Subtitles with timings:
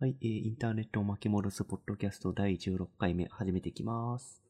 [0.00, 4.40] はい、えーインターネットを巻き戻すポッドキャスト第16回目始めていきます。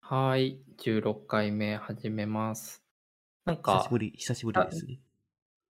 [0.00, 2.84] はい、16回目始めます。
[3.46, 5.00] なんか久しぶ、り、久しぶりですね。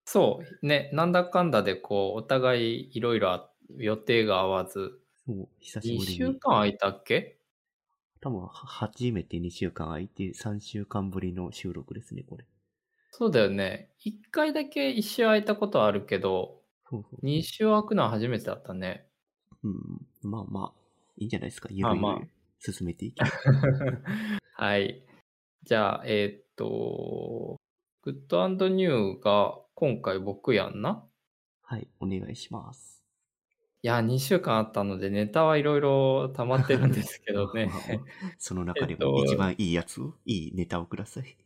[0.06, 6.18] そう、ね、なんだかんだでこう、お互いいろいろ予定が合わず、そう、久し2ぶりに。
[6.18, 7.38] 週間空いたっけ？
[8.20, 12.44] 多分、は初めて2週間空いて3週間ぶりの収録ですね、これ。
[13.10, 13.94] そうだよね。
[14.04, 16.63] 1回だけ1週空いたことはあるけど。
[17.22, 19.06] 2週空くのは初めてだったね。
[19.62, 20.80] うん、まあまあ、
[21.16, 21.68] いいんじゃないですか。
[21.70, 23.34] ゆるゆる進めていきます。
[24.54, 25.02] はい。
[25.64, 27.56] じゃあ、えーっと、
[28.02, 31.04] Good New が今回僕やんな？
[31.62, 33.02] はい、お願いします。
[33.82, 37.70] いや、2週間あったのでネタはいろいろ溜まってるんですけどね。
[38.38, 41.36] その中で えっとも一番いいやつを、いいネタをください。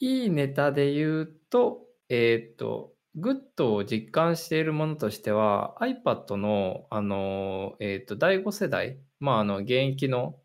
[0.00, 10.36] いいネタで言うと、えっ、と、グッドを実感しているものとしては、iPad の、あの、えっ、と、第5世代、まあ、あの、現役の、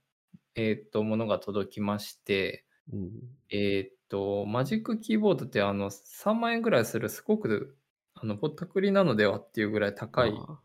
[0.55, 3.11] えっ、と、ものが届きまして、うん、
[3.49, 7.75] えっ、と、マジックキーボードって、あの、3万円ぐらいする、すごく、
[8.13, 10.59] あの、ぼったくりなのではっていうぐらい高い、あ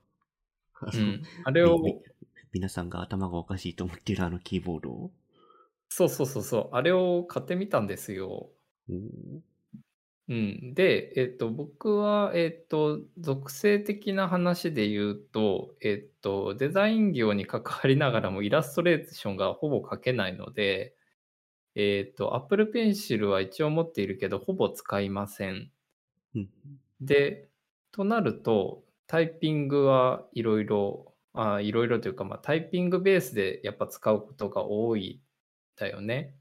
[0.83, 1.80] うん、あれを、
[2.52, 5.11] 皆さんが頭がおかしいと思っているあのキーボードを？
[5.89, 8.50] そうそうそうそう、あれを買ってみたんですよ。
[8.89, 9.42] うん
[10.28, 20.97] うん、で、えっと、僕は、えっと、属性的な話で言うと、えっと、デザイン業に関わりながらもイラストレーションがほぼ描けないので、
[21.77, 25.72] えっと、Apple Pencil は一応持っているけど、ほぼ使いません。
[26.34, 26.50] うん
[27.00, 27.50] で、
[27.92, 35.27] となると、タイピングはいろいろ、あいろいろというか、まあ、タイピングベースでやっぱ使うことが多いん
[35.80, 36.36] だよね。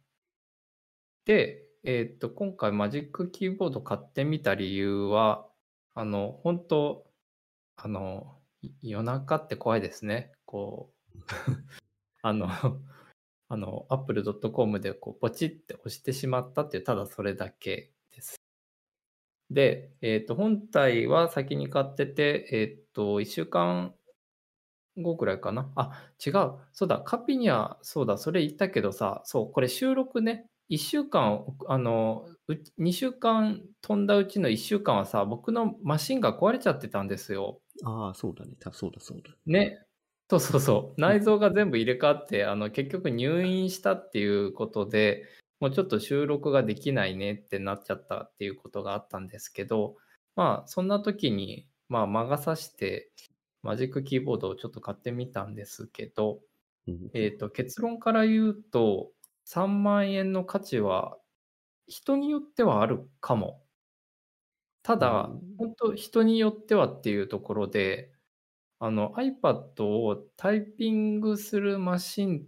[1.26, 5.46] で、えーと、今回マジックキーボード買ってみた理由は、
[5.96, 7.06] あの、本当
[7.76, 8.40] あの、
[8.82, 10.32] 夜中って怖いですね。
[10.46, 11.20] こう、
[12.22, 12.48] あの、
[13.50, 18.38] あの、apple.com でこうポチって押してしまったっていう、ただそれだけです。
[19.50, 23.94] で、えっ、と、本体は先に買ってて、えっ、と、1週間
[24.98, 25.72] 後くらいかな？
[25.76, 26.60] あ、違う。
[26.72, 37.62] そうだ、カピには、そうだ、それ言ったけどさ、そう、これ収録ね、1週間、あの、う2週間飛んだうちの1週間はさ、僕のマシンが壊れちゃってたんですよ。
[37.84, 38.56] ああ、そうだね。
[38.60, 39.36] たそうだ、そうだ。
[39.46, 39.86] ね。
[40.30, 41.02] そうそうそう。
[41.02, 45.26] 内臓が全部入れ替わって、あの、結局入院したっていうことで、
[45.60, 49.96] もうちょっと収録ができないねってなっちゃったっていうことがあったんですけど、
[50.36, 53.12] まあ、そんな時に、まあ、魔が差して、
[53.62, 56.40] マジックキーボードをちょっと買ってみたんですけど、
[56.88, 59.12] うんえっ、と、結論から言うと、
[59.46, 61.18] 3万円の価値は、
[61.88, 63.64] 人によってはあるかも。
[64.84, 68.12] ただうん、本当人によってはっていうところで、
[68.80, 72.48] あの iPad をタイピングするマシン、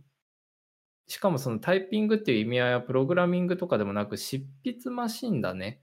[1.08, 5.82] しかもそのタイピングっていう意味合いはプログラミングとかでもなく執筆マシンだね。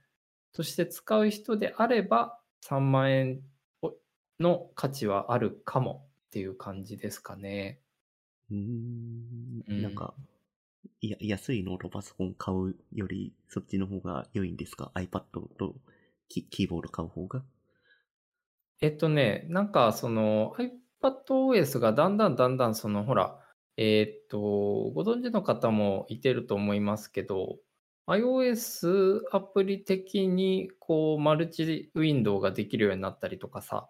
[0.53, 3.43] として使う人であれば3万円
[4.41, 7.81] の価値はあるかもっていう感じですかね。
[8.51, 10.15] うんなんか、
[11.01, 15.21] いや、安いノートパソコン買うより、そっちの方が良いんですか ?iPad
[15.59, 15.75] と
[16.29, 17.43] キキーボード買う方が？
[18.81, 20.55] えっとね、なんかその
[21.03, 23.39] iPadOS がだんだんだんだんそのほら、
[23.77, 24.39] えっと、
[24.95, 27.59] ご存知の方もいてると思いますけど、
[28.07, 33.89] iOS アプリ的にこうマルチウィンドウができるようになったりとかさ、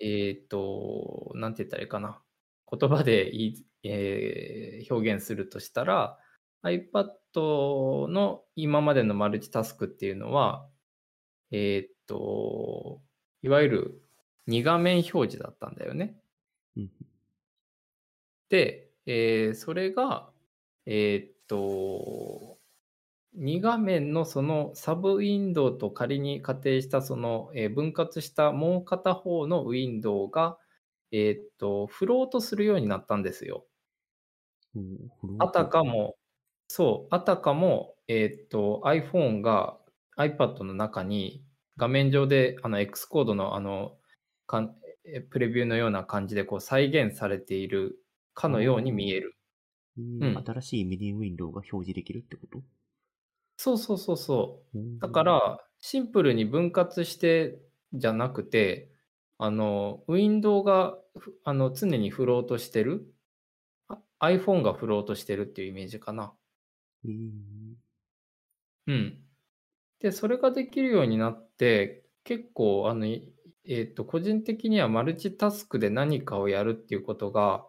[0.00, 2.22] えっと、なんて言ったらいいかな。
[2.70, 6.18] 言葉で言い、えー表現するとしたら、
[6.62, 10.66] iPad の今までのマルチタスクっていうのは、
[11.50, 13.00] えっと、
[13.42, 14.02] いわゆる
[14.48, 16.16] 2画面表示だったんだよね。
[16.76, 16.90] うん
[18.48, 20.30] で、えーそれが、
[20.86, 22.58] えーっと、
[23.36, 30.58] 2画面のそのサブウィンドウと仮に仮定したその、えー分割したもう片方のウィンドウが、
[31.12, 33.66] えーっと、フロートするようになったんですよ。
[35.38, 36.16] あたかも、
[36.68, 39.78] そう、あたかも、えーっと、iPhone が
[40.16, 41.44] iPad の中に
[41.76, 43.96] 画面上であの X コードのあの
[44.46, 48.02] かんえプレビューのような感じでこう再現されている
[48.34, 49.36] かのように見える。
[49.96, 52.62] えーうん新しいメディアウィンドウが表示できるってこと？
[53.56, 54.78] そうそうそうそう。
[54.78, 57.58] うんだから、シンプルに分割して
[57.92, 58.92] じゃなくて、
[59.38, 63.12] あの、ウィンドウがふあの常にフロートしてる。
[63.88, 66.34] あ iPhone がフロートしてるっていうイメージかな。
[67.04, 67.76] えー
[68.86, 69.24] うん。
[70.00, 73.32] で、それができるようになって、結構、あの、い
[73.64, 77.66] えっと、個人的にはマルチタスクで何かをやるっていうことが、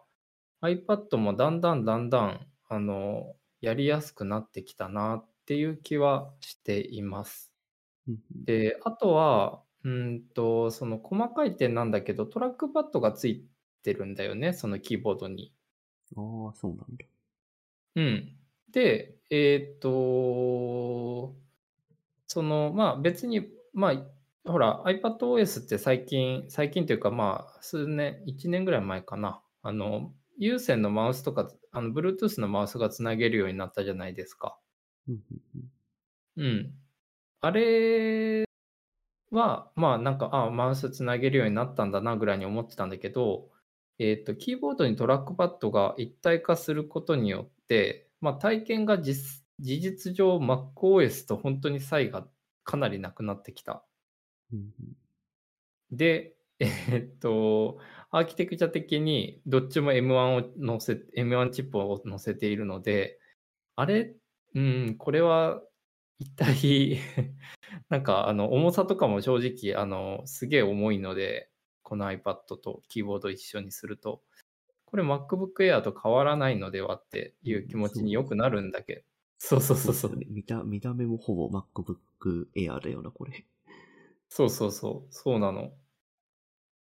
[0.62, 7.52] iPad もだんだんだんだん、あの、やりやすくなってきたなっていう気はしています。
[8.08, 13.46] うんうんで、あとは、うんと、その細かい点なんだけど、トラックパッドがつい
[13.82, 15.52] てるんだよね、そのキーボードに。
[16.16, 17.06] ああ、そうなんだ。
[17.96, 18.36] うん。
[18.70, 21.36] で、えっと、
[22.26, 29.42] その、まあ別に、まあ、ほら、iPadOS って最近、最近というか、まあ、数年、1年ぐらい前かな。
[29.62, 34.58] あの、有線のマウスとか、あの、Bluetooth のマウスがつなげるようになったじゃないですか。
[36.36, 36.74] うん。
[37.40, 38.44] あれ
[39.30, 43.50] は、まあなんか、あマウスつなげるようになったんだなぐらいに思ってたんだけど、
[43.98, 52.26] えっと、キーボードにトラックパッドが一体化することによって、まあ体験が実事実上 MacOS と本当に差異が
[52.64, 53.84] かなりなくなってきた。
[54.52, 55.00] うんうん
[55.92, 57.78] で、 えーっと、
[58.10, 63.18] アーキテクチャ的にどっちも M1 を載せ、M1 チップを載せているので、
[63.76, 64.14] あれ、
[64.54, 65.62] うん、これは
[66.18, 66.98] 一体、
[67.90, 71.50] なんかあの重さとかも正直、あの、すげえ重いので、
[71.82, 74.22] この iPad とキーボード一緒にすると、
[74.86, 79.02] これ MacBook Air と変わらないのではっていう気持ちによくなるんだけど、
[79.38, 80.16] そうそうそうそう。
[80.28, 83.44] 見た、見た目もほぼ MacBook Air だよな、これ。
[84.30, 85.72] そうそうそう、そうなの。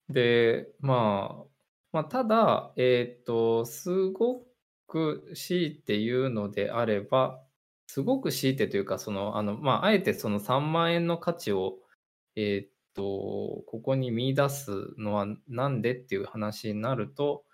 [0.08, 1.48] で、まあ、
[1.92, 4.46] まあ、ただ、えっと、すご
[4.86, 7.42] く強いて言うのであれば、
[7.98, 11.78] すごく強いてというか、その、あの、まあ、あえてその3万円の価値を、
[12.36, 13.02] えっと、
[13.66, 17.44] ここに見出すのはなんでっていう話になると、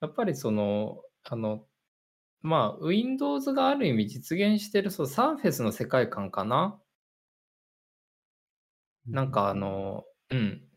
[0.00, 1.66] やっぱりその、あの、
[2.42, 6.80] まあ、Windows がある意味実現してる、そう、Surface の世界観かな？
[9.06, 10.68] なんかあの、うん。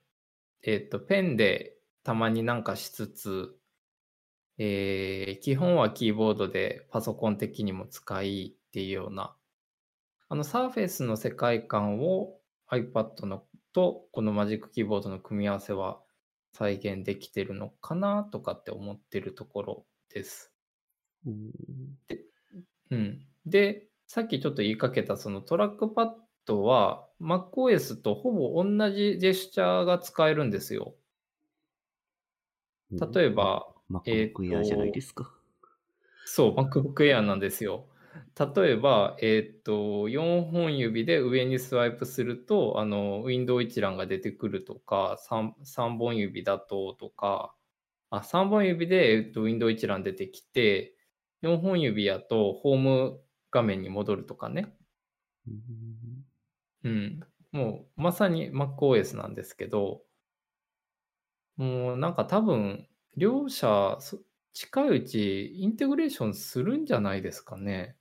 [0.64, 3.60] えっと、ペンでたまになんかしつつ、
[4.58, 9.36] えー基本はキーボードでパソコン的にも使いっていうような、
[10.30, 12.40] あの Surface の世界観を
[12.70, 16.02] iPad のとこのマジックキーボードの組み合わせは
[16.54, 20.54] 再現できてるのかなとかって思ってるところです。
[21.26, 21.52] うん
[22.92, 23.28] うん。
[23.46, 26.14] で、さっきちょっと言いかけたそのトラックパッ
[26.46, 30.96] ドは MacOS とほぼ同じジェスチャーが使えるんですよ。
[32.92, 33.76] 例えば、
[34.06, 35.36] えー MacBook と Air じゃないですか。
[36.26, 37.91] そう、MacBook Air なんですよ。
[38.56, 47.56] 例えば、えーっと、4本指で上にスワイプすると、あの、ウィンドウ一覧が出てくるとか、3, 3本指だととか、
[48.10, 50.98] あ、3本指で、えーっと、ウィンドウ一覧出てきて、
[51.42, 53.22] 4本指やとホーム
[53.52, 54.76] 画面に戻るとかね。
[55.48, 56.26] うん
[56.84, 57.20] うん。
[57.52, 60.04] もう、まさに MacOS なんですけど、
[61.58, 62.88] もうなんか多分、
[63.18, 64.20] 両者、そ
[64.54, 67.98] 近いうちインテグレーションするんじゃないですかね。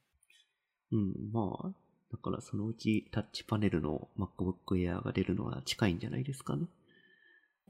[0.92, 1.70] うん、まあ、
[2.10, 6.66] だからそのうちタッチパネルの MacBook Air が出るのは近いんじゃないですかね。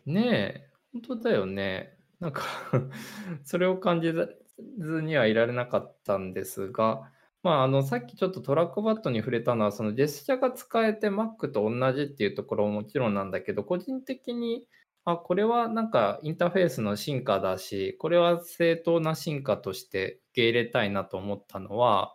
[0.07, 1.97] ねえ、本当だよね。
[2.21, 2.43] なんか
[3.45, 4.13] それを感じ
[4.79, 7.11] ずにはいられなかったんですが、
[7.43, 14.67] まあ、あの、さっきちょっとトラックパッドに触れたのは、そのジェスチャーが使えて Mac と同じっていうところももちろんなんだけど、個人的に、
[15.07, 22.15] あ、これはなんかインターフェースの進化だし、これは正当な進化として受け入れたいなと思ったのは、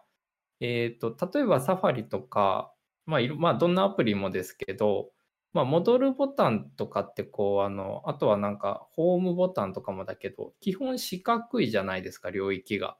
[0.60, 2.74] えっと、例えばサファリとか、
[3.06, 5.12] まあ、いろまあ、どんなアプリもですけど、
[5.54, 12.98] まあ、戻るボタンとかってこう、あの、あとはなんか、ホームボタンとかもだけど、基本四角いじゃないですか、領域が。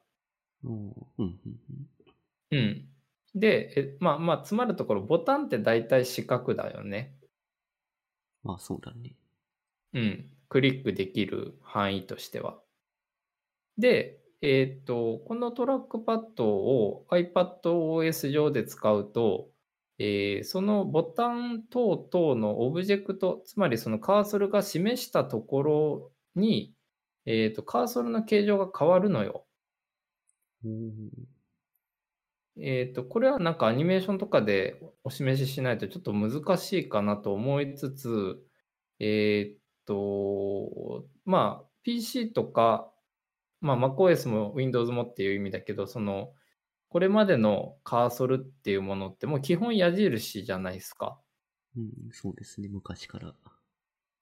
[0.64, 0.92] うん、
[2.50, 2.88] うん。
[3.34, 7.14] で、えまあまあ、つまるところ、ボタンって大体四角だよね。
[8.42, 9.16] まあそうだね。
[9.92, 10.30] うん。
[10.48, 12.58] クリックできる範囲としては。
[13.76, 19.50] で、えっと、このトラックパッドを iPadOS 上で使うと、
[19.98, 26.74] えーそのボタン等々のオブジェクト、つまりそのカーソルが示したところに、
[27.24, 29.46] えっと、カーソルの形状が変わるのよ。
[30.64, 31.10] うん
[32.58, 38.42] えっと、これはなんかアニメーションとかでお示ししないとちょっと難しいかなと思いつつ、
[38.98, 42.92] えっと、まあ、PC とか、
[43.60, 46.32] まあ、MacOS も Windows もっていう意味だけど、その、
[46.88, 51.18] これまでのカーソルっていうものってもう基本矢印じゃないですか。
[51.76, 53.34] うん、そうですね、昔から。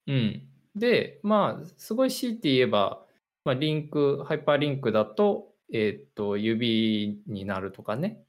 [0.07, 0.47] うん。
[0.75, 3.05] で、まあ、すごい強いて言えば、
[3.43, 8.25] まあ、リンク、ハイパーリンクだと、えっと、指になるとかね。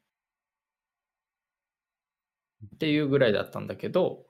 [2.75, 4.27] っていうぐらいだったんだけど、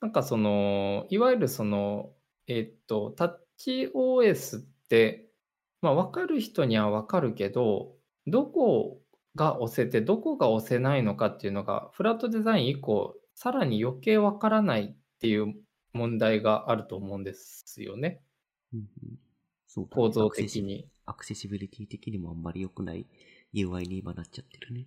[0.00, 2.12] なんかその、いわゆるその、
[2.46, 5.30] えっと、タッチ OS って、
[5.84, 7.92] まあ、分かる人には分かるけど、
[8.26, 9.02] どこ
[9.34, 15.54] が押せて、どこが押せないのかっていうのが、フラットデザイン以降、さらに余計分からないっていう
[15.92, 18.22] 問題があると思うんですよね。
[18.72, 18.86] うんうん
[19.66, 20.88] そう構造的に。
[21.04, 23.06] アクセシビリティ的にもあんまり良くない
[23.52, 24.86] UI に今なっちゃってるね。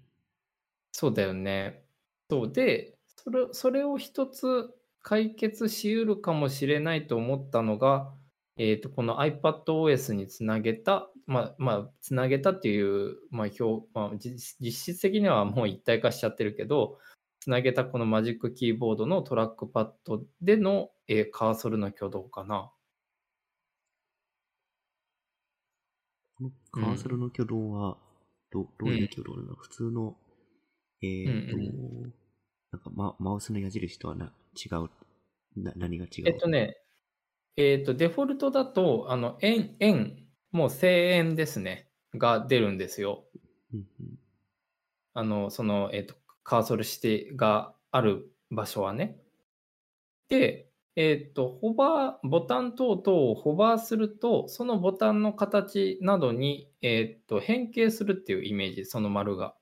[0.94, 1.84] そうだよね。
[2.28, 4.74] そうで、それそれを一つ
[5.04, 8.12] 解決しうるかもしれないと思ったのが、
[8.58, 16.98] えー、とこの iPadOS につなげた、まあ、まあ、つなげたっていう、まあ表まあ、実実質的にはもう一体化しちゃってるけど、
[17.40, 22.72] つなげたこのマジックキーボードのトラックパッドでの、えーカーソルの挙動かな。
[26.38, 27.98] このカーソルの挙動は、
[28.52, 30.16] どどういう挙動なの、普通の、
[31.02, 32.14] えっ、と、うん
[32.72, 34.90] なんかママウスの矢印とはな違う
[35.56, 36.28] な、何が違う？
[36.28, 36.78] えっとね、
[37.58, 43.26] えっと、デフォルトだと、あの、円、円、もう正円ですね、が出るんですよ。
[45.16, 49.20] あの、その、えっ、と、カーソル指定がある場所はね。
[50.30, 59.56] で、えっ、と、ホバー、ボタン等々をホバーすると、そのボタンの形などに、えっ、と、変形するっていうイメージ、その丸が。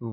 [0.00, 0.08] な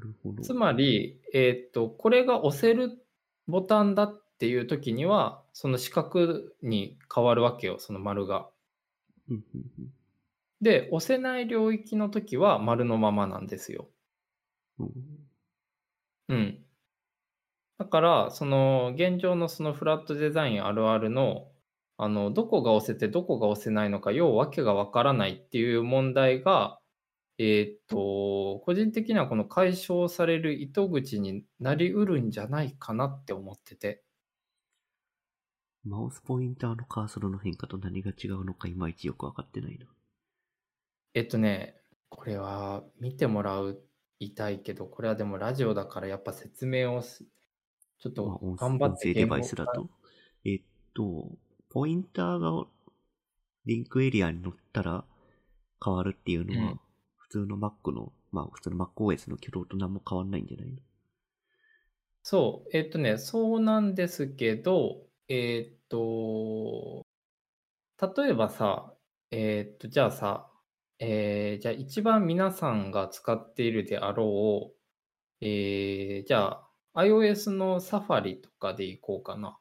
[0.00, 0.42] るほど。
[0.42, 2.98] つまり、えっ、と、これが押せる
[3.46, 8.50] ボタンだっていう時には、その四角に変わるわけよ、その丸が。
[10.60, 13.88] で、押せない領域の時は丸のままなんですよ。
[14.78, 15.28] うん
[16.28, 16.66] うん。
[17.78, 21.52] だから、その現状のそのフラットデザインあるあるの、
[21.98, 26.80] あの、どこが押せてどこが押せないのか、要わけがわからないっていう問題が、
[27.38, 34.05] えーっと、個人的にはこの解消される糸口になりうるんじゃないかなって思ってて。
[35.86, 39.86] マウスポインターのカーソルの変化と何が違うのかいまいちよくわかってないな。
[41.14, 41.76] えっとね、
[42.08, 43.80] これは見てもらう、
[44.18, 47.24] いたいけど、これはでもラジオだからやっぱ説明をす
[47.98, 49.88] ちょっまあ、と音頑張って音声デバイスだと。
[50.44, 50.60] えっ
[50.94, 51.30] と、
[51.70, 52.66] ポインターが
[53.66, 55.04] リンクエリアに乗ったら
[55.84, 56.80] 変わるっていうのは、うん
[57.18, 60.76] 普通の Mac の、まあ普通の MacOS の挙動と何も変わんないんじゃないの？
[62.22, 67.06] そう、えっとね、そうなんですけど、えっと、
[68.00, 68.94] 例えばさ、
[69.30, 70.50] えっと、じゃあさ、
[70.98, 76.62] えーじゃあ一番皆さんが使っているであろう、えーじゃ
[76.94, 79.58] あ iOS のサファリとかでいこうかな。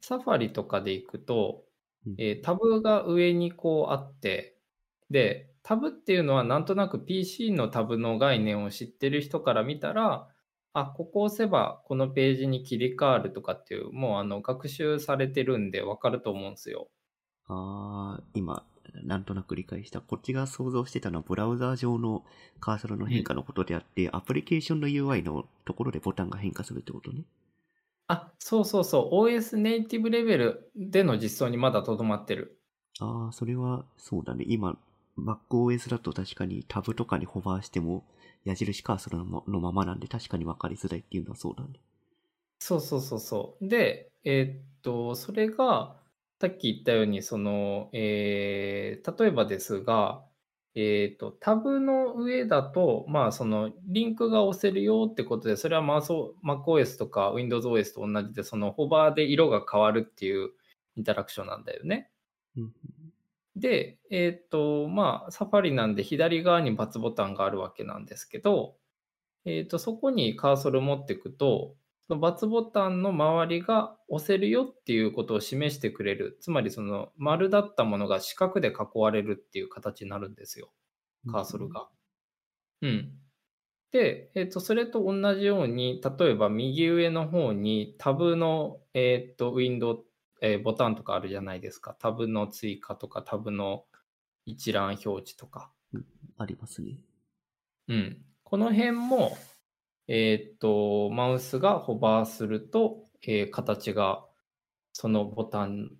[0.00, 1.64] サファリとかで行くと、
[2.06, 4.58] うんえータブが上にこうあって、
[5.10, 10.28] で、タブっていうのはなんとなく PC のタブの概念を知ってる人から見たら、
[10.74, 16.90] あ、ここを押せばこのページに切り替わるとかっていう、もうあの学習されてるんでわかると思うんですよ。
[17.46, 18.66] あー、今、
[19.02, 20.02] なんとなく理解した。
[20.02, 22.22] こっちが想像してたのは、ブラウザー上の
[22.60, 27.24] カーソルの変化のことであって、アプリケーションの UI のところでボタンが変化するってことね。
[28.06, 32.60] あ、そうそうそう、OS ネイティブレベルでの実装にまだとどまってる。
[33.00, 34.44] ああ、それはそうだね。
[34.48, 34.76] 今、
[35.16, 38.04] MacOS だと確かにタブとかにホバーしても
[38.44, 41.80] 矢印カーソルのまのままなんで確かに分かりづらいっていうのはそうだね。
[42.58, 43.68] そうそうそうそう。
[43.68, 46.00] で、えーっと、それが、
[46.40, 50.26] さっき言ったように、その、えー例えばですが、
[50.74, 60.50] えーっと、タブの上だと、まあ、その、リンクが押せるよってことで、それはまあそう MacOS とか WindowsOS と同じで、その、ホバーで色が変わるっていう
[60.96, 62.10] インタラクションなんだよね。
[62.56, 62.72] うん
[63.56, 68.76] で、えーっと、まあ、サファリなんで左側に×ボタンがあるわけなんですけど、
[69.44, 76.36] えーっと、そこにカーソル持っていくと、その×ボタンの周りが押せるよっていうことを示してくれる。
[76.40, 80.72] つまり、その丸だったものが四角で囲われるっていう形になるんですよ。
[81.30, 81.68] カーソル。
[81.68, 81.88] が。
[82.82, 83.12] うん。
[83.92, 90.04] で、えっ、と、それと同じように、例えば右上の方にタブの、えっ、と、ウィンドウ、
[90.40, 91.96] えーボタンとかあるじゃないですか。
[91.98, 93.84] タブの追加とか、タブの
[94.46, 95.70] 一覧表示とか。
[96.36, 96.98] ありますね。
[97.88, 98.24] うん。
[98.42, 99.36] この辺も、
[100.08, 104.24] えっ、と、マウスがホバーすると、えー形が
[104.92, 105.90] そのボタン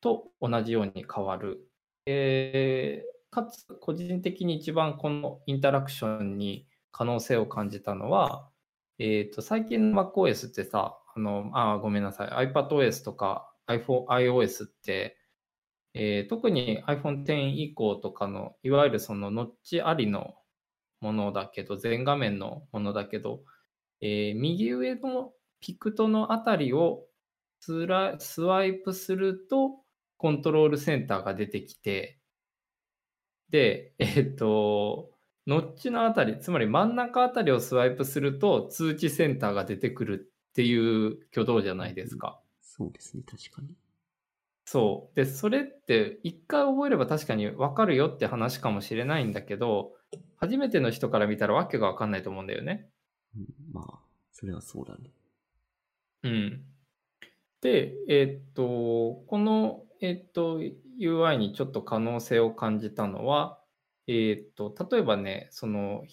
[0.00, 1.68] と同じように変わる。
[2.06, 8.48] えーかつ、個人的に一番このインタラクションに可能性を感じたのは、
[8.98, 15.18] えっ、と、最近の MacOS ってさ、あの、あー、ごめんなさい、iPadOS とか iPhone、iOS って、
[15.94, 17.32] えー特に iPhone X
[17.62, 20.36] 以降とかの、いわゆるそのノッチありの
[21.00, 23.44] ものだけど、全画面のものだけど、
[24.00, 27.06] えー右上のピクトのあたりを
[27.60, 29.84] スラスワイプすると、
[30.18, 32.20] コントロールセンターが出てきて、
[33.50, 35.10] で、えっと、
[35.46, 42.40] ノッチのあたり、つまり真ん中あたりをスワイプすると、通知センターが出てくるっていう挙動じゃないですか。
[42.78, 43.74] そうですね、確かに。
[44.64, 45.16] そう。
[45.16, 49.92] で、それって一回覚えれば確かに分かるよって話かもしれないんだけど、
[50.36, 52.88] 初めての人から見たらわけが分かんないと思うんだよね。
[53.36, 53.98] うん、まあ、
[54.30, 55.10] それはそうだね。
[56.22, 56.64] うん。
[57.60, 60.60] で、えっと、この、えっと、
[61.00, 63.58] UI にちょっと可能性を感じたのは、
[64.06, 66.04] えっと、例えばね、その、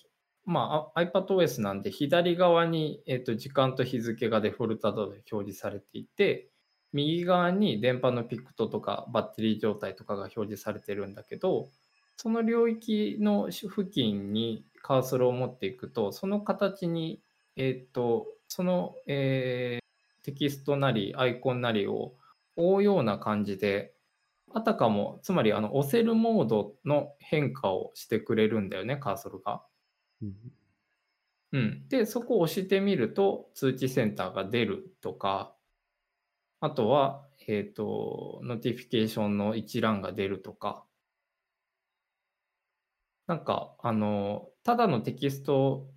[0.45, 5.00] まあ、あ iPadOS なんで左側に、えっと、時間と日付がデフォルトで
[5.31, 6.50] 表示されていて、
[6.96, 11.72] 右側に電波のピクトとかバッテリー状態とかが表示されてるんだけど、
[12.18, 17.22] その領域の付近にカーソルを持っていくと、その形に、
[17.56, 19.86] えっと、その、えー
[20.24, 22.16] テキストなりアイコンなりを
[22.56, 23.96] 追うような感じで、
[24.54, 29.66] あたかも、つまりあの押せるモードの変化をしてくれるんだよね、カーソルが。
[30.22, 30.52] うん、
[31.52, 31.88] うん。
[31.88, 35.54] で、そこを押してみると通知センターが出るとか、
[36.65, 40.84] あとは、えっ、と、 notification の一覧が出るとか、
[43.27, 45.88] なんか、あの、ただのテキスト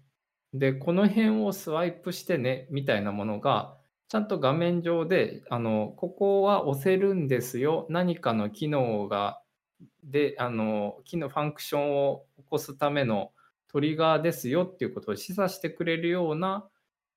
[0.53, 7.87] で、この辺をスワイプしてね、みたいなものが、ちゃんと画面上で、あの、ここは押せるんですよ。
[7.89, 9.41] 何かの機能が、
[10.05, 13.33] で、あの、機能、ファンクションを起こすための
[13.69, 16.69] トリガーですよっていうことを示唆してくれるような、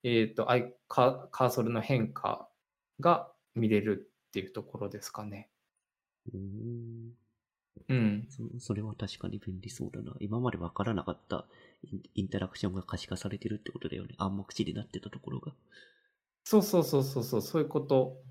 [0.04, 2.48] えっ、とアイカ、カーソルの変化
[3.02, 5.50] が見れるっていうところですかね。
[6.34, 7.12] うーん
[7.90, 8.28] うん。
[8.30, 10.16] そそれは確かに便利そうだな。
[10.20, 11.46] 今までわからなかった
[12.16, 14.16] インタラクションが可視化されてるってことだよね。
[14.18, 15.54] 暗黙知になってたところが。
[16.44, 18.24] そうそうそうそうそう、そういうこと。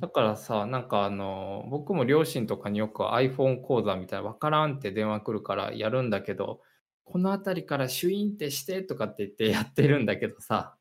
[0.00, 6.60] だからさ、なんかあの、僕も両親とかによく iPhone 講座みたいな、わからんって電話来るからやるんだけど、
[7.04, 10.76] この辺りからシュインってしてとかって言ってやってるんだけどさ、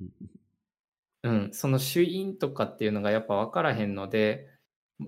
[1.24, 4.46] うん、そのシュインとかっていうのがやっぱ分からへんので、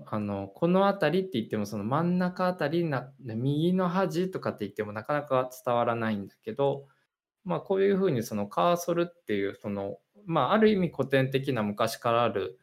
[0.07, 6.87] あの、この辺りって言ってもその真ん中あたりな、右の端とかって言ってもなかなか伝わらないんだけど、
[7.45, 12.59] まあこういうふうにそのカーソルっていうその、まあある意味古典的な昔からある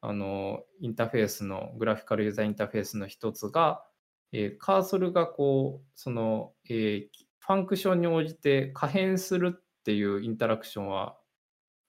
[0.00, 3.84] あのインターフェースのグラフィカルユーザーインターフェースの一つが、
[4.32, 11.18] えーカーソルがこうその、えーファンクションに応じて可変するっていうインタラクションは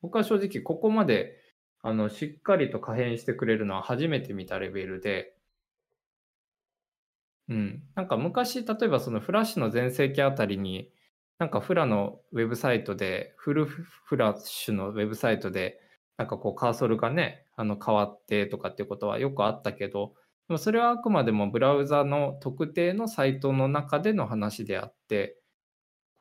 [0.06, 1.36] 僕は正直ここまで
[1.82, 5.34] あのしっかりと可変してくれるのは初めて見たレベルで、
[7.50, 10.92] うん、なんか昔例えばそのフラッシュの全盛期あたりに
[11.40, 15.80] なんかフラのウェブサイトでフルフラッシュのウェブサイトで
[16.18, 20.14] なんかこうカーソルがね、あの変わってとかっていうことはよくあったけど、
[20.48, 25.38] でもそれはあくまでもブラウザの特定のサイトの中での話であって、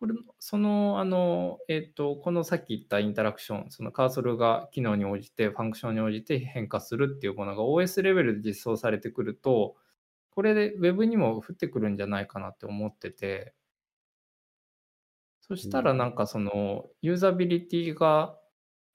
[0.00, 9.76] これ、その、あの、えっ、と、このさっき言ったインタラクション、そのカーソルが機能に応じて、ファンクションに応じて変化するっていうものが OS レベルで実装されてくると、
[10.30, 13.54] これで Web にも降ってくるんじゃないかなって思ってて、
[15.40, 18.37] そしたらなんかそのユーザビリティが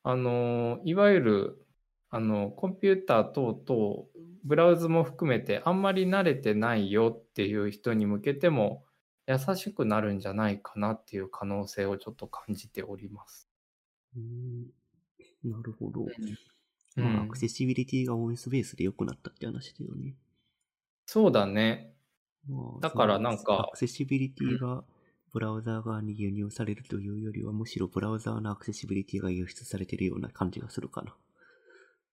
[0.03, 1.67] あの、いわゆる、
[2.09, 4.07] あの、コンピューター等々、
[4.43, 8.85] ブラウズも含めてあんまり慣れてないよっていう人に向けても
[9.29, 13.47] 優しくなるんじゃないかなっていう可能性をちょっと感じております。
[14.15, 14.67] うーん
[15.43, 16.05] なるほど。
[16.97, 20.15] うんまあ、アクセシビリティが OS ベースで良くなったって話だよね。
[21.05, 21.93] そうだね。
[22.47, 24.83] まあだからなんかアクセシビリティが
[25.31, 31.15] ブラウザー側に輸入されるというよりは、むしろブラウザーのアクセシビリティが輸出されているような感じがするかな。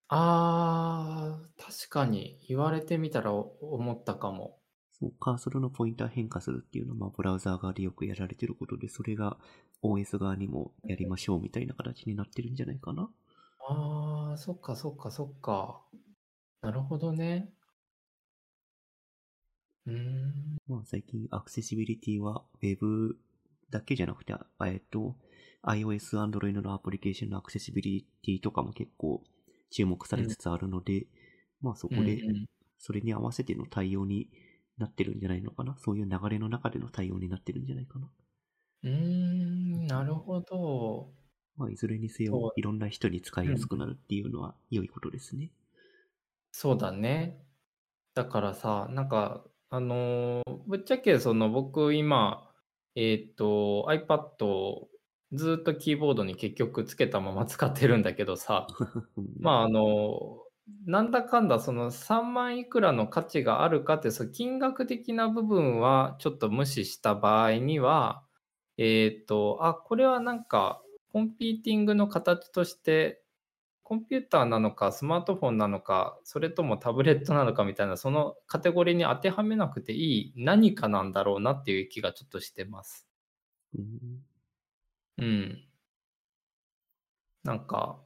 [0.09, 4.56] あー、確かに言われてみたら思ったかも。
[4.99, 9.37] そうカーソルのポインター変化するっていうのは、まあ、ブラウザー側でよくやられてることで、それが
[9.81, 13.09] OS 側にもやりましょうみたいな形になってるんじゃないかな。
[13.69, 15.83] あー、そっかそっかそっか。
[16.61, 17.53] なるほどね。
[19.85, 20.57] うーん。
[20.67, 23.17] まあ、最近アクセシビリティは Web
[23.69, 24.33] だけじゃなくて、
[24.65, 25.15] えっと、
[25.63, 29.23] iOS、Android のアプリケーションのアクセシビリティとかも結構
[29.69, 31.07] 注目されつつあるので、
[31.61, 32.45] まあそこでうんうん
[32.79, 34.29] それに合わせての対応に
[34.77, 35.77] なってるんじゃないのかな？
[35.77, 38.11] そういう流れの中での対応になってるんじゃないかな？
[38.81, 41.13] うーん、なるほど。
[41.57, 45.51] まあ、いずれにせよ、いろんな人に使いやすくなるっていうのは良いことですね。
[46.51, 47.45] そうだね。
[48.15, 52.53] だからさ、なんか、あのーぶっちゃけその僕今、
[52.95, 54.87] えっと、iPad
[55.33, 58.77] ずーっとキーボードに結局つけたまま使ってるんだけどさ、
[59.17, 60.46] うんまああの、
[60.85, 68.23] なんだかんだその3万いくらの価値があるかって、その金額的な部分はちょっと無視した場合には、
[68.77, 73.21] えっ、と、あ、これはなんかコンピーティングの形として、
[73.83, 83.07] コンピューターなのかスマートフォンなのか、それともタブレットなのかみたいな、そのカテゴリーに当てはめなくていい何かなんだろうなっていう気がちょっとしてます。
[83.77, 84.23] うん
[85.17, 85.63] うん。
[87.43, 87.99] なんか、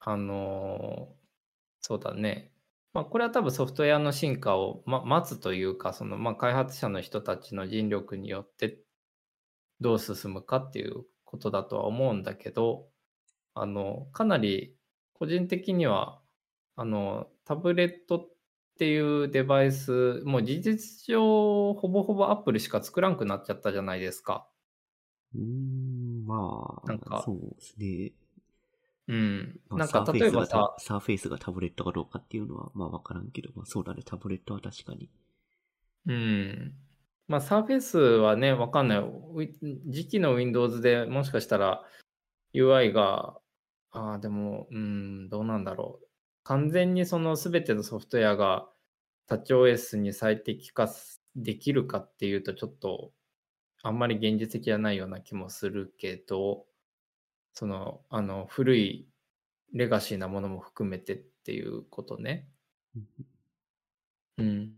[0.00, 1.19] あのー
[1.82, 2.52] そうだね。
[2.92, 8.82] まあ、これは多分ソフトウェアの進化を、ま、待つというか、その、まあ、開発者の人たちの尽力によって
[9.80, 12.90] どう進むかっていうことだとは思うんだけど、
[13.54, 14.76] あの、かなり
[15.14, 16.22] 個人的には、
[16.76, 18.30] あの、タブレットっ
[18.78, 24.48] ていうデバイス、もう事実上、ほぼほぼ Apple しか作らんくなっちゃったじゃないですか。
[25.34, 26.36] うーん、ま
[26.84, 28.12] なんかあ、そうですね。
[29.10, 29.60] うん。
[29.68, 35.10] まあなんかサーフェイスが例えばさタ、サーフェイスがタブレットかどうかっていうのは、まあわからんけど、まあそうだね、タブレットは確かに。
[36.06, 36.74] うん。
[37.26, 39.02] まあ、サーフェイスはね、わかんない。
[39.86, 41.84] 時期の Windows でもしかしたら
[42.54, 43.36] UI が、
[43.92, 46.06] ああ、でも、うん、どうなんだろう。
[46.44, 48.68] 完全にその全てのソフトウェアが
[49.28, 50.88] TouchOS に最適化
[51.36, 53.12] できるかっていうと、ちょっと
[53.82, 56.66] あんまり現実的じゃないような気もするけど、
[57.52, 59.08] その、あの、古い
[59.72, 62.48] レガシーなものも含めてっていうことね。
[64.38, 64.74] うん。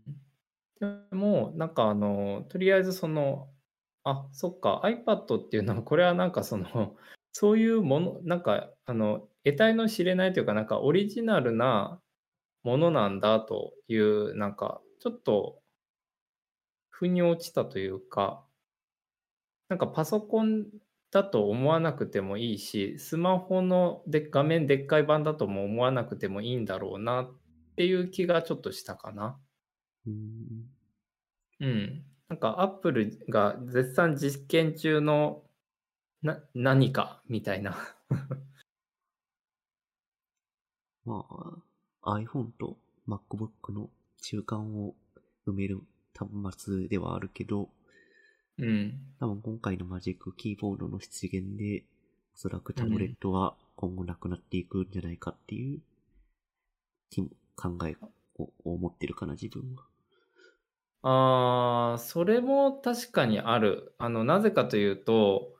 [0.79, 3.53] でも、なんかあの、とりあえずその、
[4.03, 6.97] あ、そっか、iPad っていうのは、これはなんかその、
[7.33, 12.01] そういうもの、なんか、あの、得体の知れないというか、なんかオリジナルな
[12.63, 15.61] ものなんだという、なんか、ちょっと、
[16.91, 18.47] 腑に落ちたというか、
[19.69, 20.67] なんかパソコン
[21.13, 27.31] だと思わなくてもいいし、スマホので画面でっかい版だとも思わなくてもいいんだろうなっ
[27.77, 29.39] ていう気がちょっとしたかな。
[30.07, 30.69] うーん。
[31.59, 32.05] うん。
[32.29, 35.43] なんか、アップルが絶賛実験中の
[36.23, 37.77] な何かみたいな。
[41.05, 41.25] ま
[42.01, 43.89] あ、iPhone と MacBook の
[44.21, 44.95] 中間を
[45.45, 45.81] 埋める
[46.15, 47.69] 端末ではあるけど、
[48.59, 48.99] うん。
[49.19, 51.83] 多分今回のマジックキーボードの出現で、
[52.35, 55.79] おそらくタブレットは今後なくなっていくんじゃないかっていう
[57.55, 57.95] 考え
[58.37, 59.83] をを持ってるかな、自分は。
[61.05, 63.93] ああ、それも確かにある。
[63.97, 65.53] あの、なぜかというと、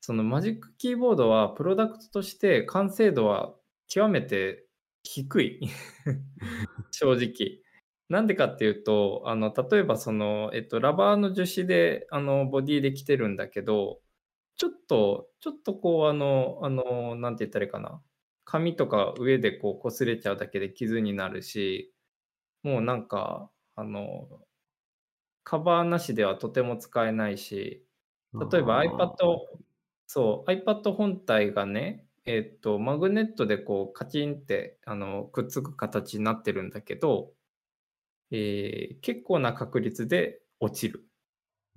[0.00, 3.54] そのマジックキーボードはプロダクトとして完成度は
[3.88, 4.66] 極めて
[5.02, 5.60] 低い。
[6.92, 7.63] 正直。
[8.08, 14.02] なんでかっていうと、あの、例えばその、えっと、ラバーの樹脂で、あの、ボディで来てるんだけど、
[14.56, 18.02] ちょっと、ちょっとこう、あの、あの、なんて言ったらいいかな。
[18.44, 21.94] 紙とか上でこう擦れちゃうだけで傷になるし、
[22.64, 24.46] もうなんか、あの、
[25.42, 27.86] カバーなしではとても使えないし、
[28.50, 29.14] 例えば iPad、
[30.06, 37.33] そう、iPad 本体がね、えっと、マグネットでこうカチンってあのくっつく形になってるんだけど、
[38.34, 41.06] えー結構な確率で落ちる。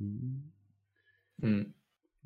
[0.02, 0.52] うん
[1.42, 1.74] うん。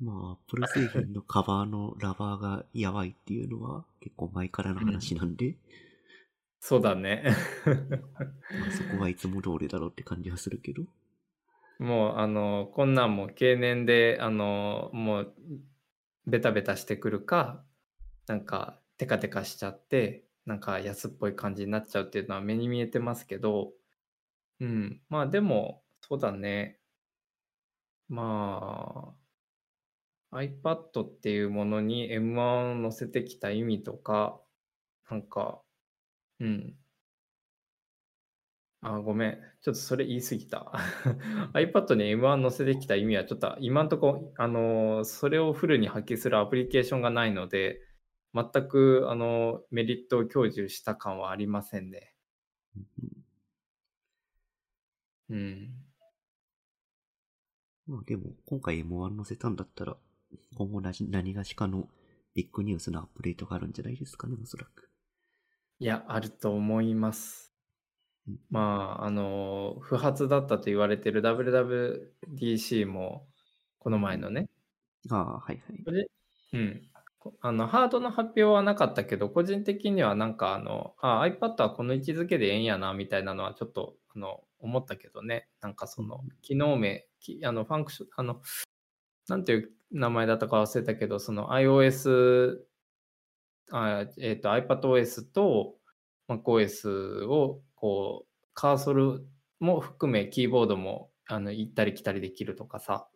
[0.00, 5.56] まあ、プル製品のカバーのラバーがやばいっていうのは結構前からの話なんで、
[6.60, 7.34] そうだね。
[8.54, 10.86] まあ、そこはいつも通りだろうって感じはするけど。
[11.78, 15.34] もう、あの、こんなんも経年で、あの、もう、
[16.26, 17.64] ベタベタしてくるか、
[18.26, 23.72] なんか、テカテカしちゃって、なんか安っぽい感じになっちゃうっていうのは目に見えてますけど、
[24.62, 25.02] うん。
[25.10, 26.80] まあでも、そうだね。
[28.08, 29.16] ま
[30.32, 34.42] あ、iPad っていうものに M1 を載せてきた意味とか、
[35.10, 35.62] なんか、
[36.40, 36.76] うん。
[38.80, 39.38] あ、ごめん。
[39.60, 40.72] ちょっとそれ言い過ぎた。
[41.54, 47.80] iPad に M1 載せてきた意味は、ちょっと今んとこ、あの、それをフルに発揮するアプリケーションがないので、
[48.34, 52.12] 全く、あの、メリットを享受した感はありませんね。
[55.32, 55.84] うん。
[57.86, 59.96] まあでも、今回 M1 載せたんだったら、
[60.56, 61.88] 今後何何がしかの
[62.34, 64.90] ビッグニュースのアップデートがあるんじゃないですかね、おそらく。
[65.78, 67.54] いや、あると思います
[68.28, 68.40] うん。
[68.50, 73.28] まあ、あの、不発だったと言われてる WWDC も、
[73.78, 74.48] この前のね、
[75.10, 75.86] ああ、はいはい。
[76.52, 76.82] うん。
[77.18, 85.48] こあの、ハードの発表はなかったけど、個人的にはなんかあの、あ、iPad はこの位置づけでええんやな、みたいなのはちょっと、あの、思ったけどね。
[85.60, 88.42] なんかその、機能名、きあの、ファンクション、あの、
[89.28, 92.58] なんていう名前だったか忘れたけど、その iOS、
[93.70, 95.76] あえっ、と iPadOS と
[96.28, 99.26] MacOS をこうカーソル
[99.60, 103.08] も含めキーボードもあの行ったり来たりできるとかさ、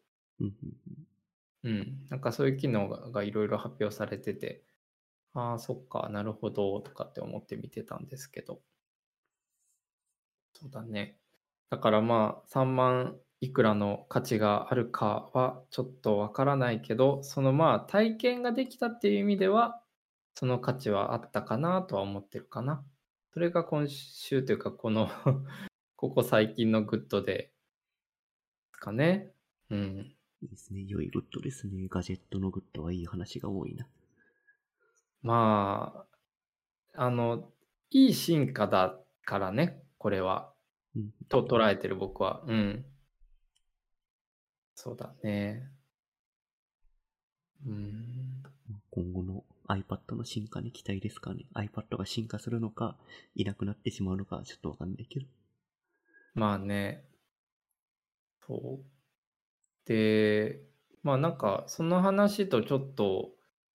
[1.64, 4.62] うんなんかそういう機能ががいろいろ発表されてて、
[5.34, 8.60] ああ、そっか、なるほど、とかって思って見てたんですけど。
[10.54, 11.18] そうだね。
[11.70, 19.82] だからまあ、3万いくらの価値があるかはちょっとわからないけど、そのまあ、体験ができたっていう意味では、
[20.34, 22.84] その価値はあったかなとは思ってるかな。
[23.32, 25.08] それが今週というか、この
[25.96, 27.52] ここ最近のグッドで
[28.72, 29.32] すかね。
[29.70, 30.16] うん。
[30.42, 30.84] いいですね。
[30.86, 31.88] 良いグッドですね。
[31.88, 33.88] ガジェットのグッドはいい話が多いな。
[35.22, 36.06] ま
[36.94, 37.50] あ、あの、
[37.90, 40.55] いい進化だからね、これは。
[40.96, 41.12] うん。
[41.28, 42.42] と捉えてる僕は。
[42.46, 42.84] うん。
[44.74, 45.70] そうだね。
[47.66, 48.42] うん。
[48.90, 52.96] 今後の iPad の進化に期待ですかね？iPad が進化するのか、
[53.34, 55.26] いなくなってしまうのか、ちょっとわかんないけど。
[56.34, 57.04] まあね。
[58.46, 58.84] そう。
[59.86, 60.60] で、
[61.02, 63.32] まあなんか、その話とちょっと、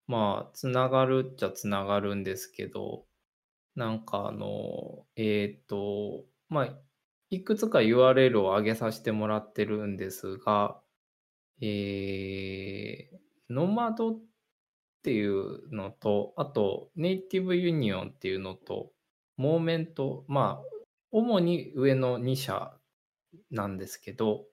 [0.07, 3.05] まあ、つながるっちゃつながるんですけど、
[3.75, 6.77] なんかあの、えっ、と、まあ、
[7.31, 10.77] いくつか URL を上げさせてもらってるんですが、
[11.61, 14.19] えー、ノマドっ
[15.01, 18.91] ていうのと、あと、ネイティブユニオンっていうのと、
[19.37, 20.65] モーメント、まあ、
[21.11, 22.73] 主に上の2社
[23.49, 24.43] なんですけど、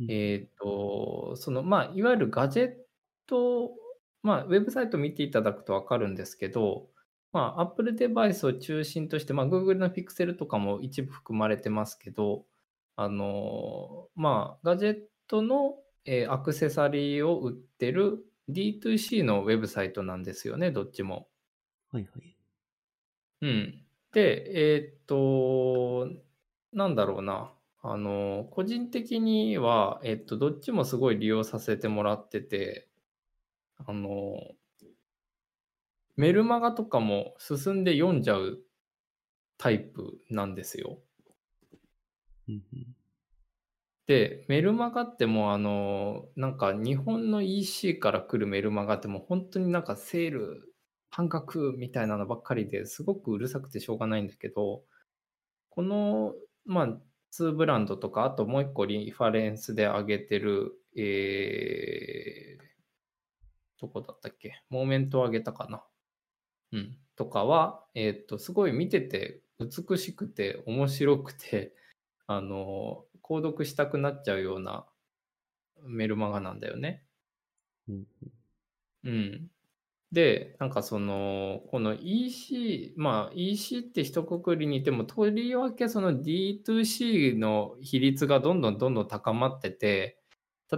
[0.00, 0.10] うん。
[0.10, 2.70] えっ、と、その、まあ、いわゆるガジェッ
[3.26, 3.72] ト、
[4.22, 6.88] まあ、ウェブサイト見ていただくとわかるんですけど、
[7.36, 12.46] まあ、Apple デバイスを中心として、まあ、Google の Pixel とかも一部含まれてますけど、
[12.96, 21.28] あの、まあ、ガジェットの、えーアクセサリーを売ってる D2C のウェブサイトなんですよね、どっちも。
[21.90, 22.36] はいはい。
[23.42, 23.86] うん。
[24.12, 26.08] で、えーっと、
[26.72, 27.52] なんだろうな。
[27.82, 32.88] あの、個人的には、えっと、どっちもすごい利用させてもらってて、
[33.78, 34.54] あの、
[36.16, 38.58] メルマガとかも進んで読んじゃう
[39.58, 40.98] タイプなんですよ。
[44.06, 50.72] で、メルマガってもうあの、なんか日本の EC から来るメルマガってもう本当になんかセール
[51.10, 54.84] 半額みたいなのばっかりですごくうるさくてしょうがないんだけど、
[55.70, 56.88] この、まあ、
[57.32, 64.62] 2ブランドとか、あともう一個リファレンスで上げてる、えー、どこだったっけ？
[64.70, 65.84] モーメントを上げたかな
[66.72, 66.98] うん。
[67.16, 71.74] とかは、えーっと、すごい見てて美しくて面白くて、
[72.26, 74.86] あの、購読したくなっちゃうような
[75.82, 77.04] メルマガなんだよね。
[77.88, 78.06] うん
[79.04, 79.50] うん。
[80.12, 90.20] で、なんかその、この EC、まあ EC って一括りにいても、とりわけその D2C の比率がどんどんどんどん高まってて、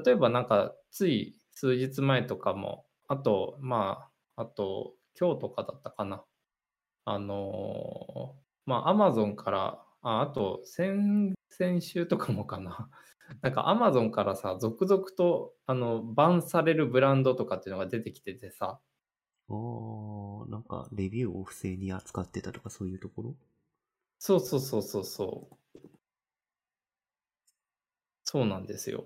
[0.04, 6.24] 例えばなんかつい数日前とかも、あと、まあ、あと今日とかだったかな。
[7.04, 12.90] あのーまあ Amazon から、ああと先、先週とかもかな。
[13.42, 18.80] なんか Amazon からさ、続々とあのバンされるブランドとかっていうのが出てきててさ、
[19.48, 23.36] あー、なんか、レビューを不正に扱ってたとかそういうところ？
[24.20, 25.56] そうそうそうそうそう。
[28.24, 29.04] そうなんですよ。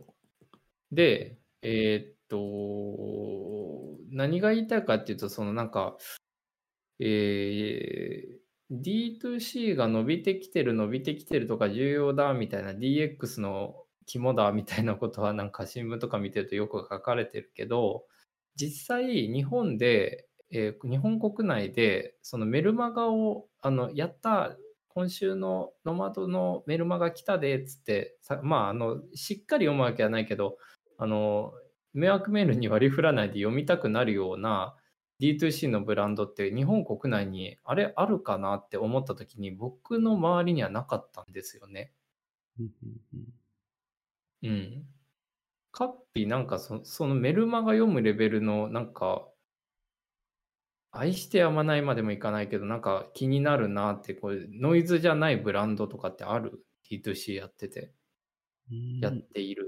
[0.93, 5.97] で、えーっと、何が言いたいかっていうと、そのなんか、
[6.99, 18.05] えー D2C が伸びてきてる伸びてきてるとか重要だみたいな DX の肝だみたいなことはなんか新聞とか見てるとよく書かれてるけど
[18.57, 24.57] 実際日本で、えー日本国内でそのメルマガをあのやった
[24.89, 30.57] 今週のノマドのメルマガ来たでっつってまああのしっかり読むわけはないけど
[31.03, 31.53] あの
[31.95, 34.77] 迷惑メールに割り振らないで読みたくなるような
[35.21, 41.93] D2C のブランドって日本国内にあれあるかなって思った時に僕の周りにはなかったんですよね。
[44.43, 44.87] うん。
[45.73, 49.29] カッピなんかそそのメルマガ読むレベルのなんか
[50.93, 57.93] 愛してやまないまでもいかないけどなんか気になるなってこうノイズじゃないブランドとかってある ?D2C やってて
[59.01, 59.67] やっている。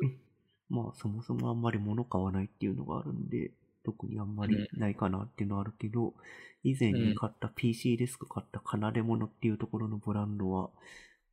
[0.69, 3.53] まあ、そもそもあんまり物買わないっていうのがあるんで、
[3.85, 6.15] 特にあんまりないかなっていうのはあるけど、
[6.63, 10.71] 以前に買った PC デスク買った奏で物っていうところのブランドは、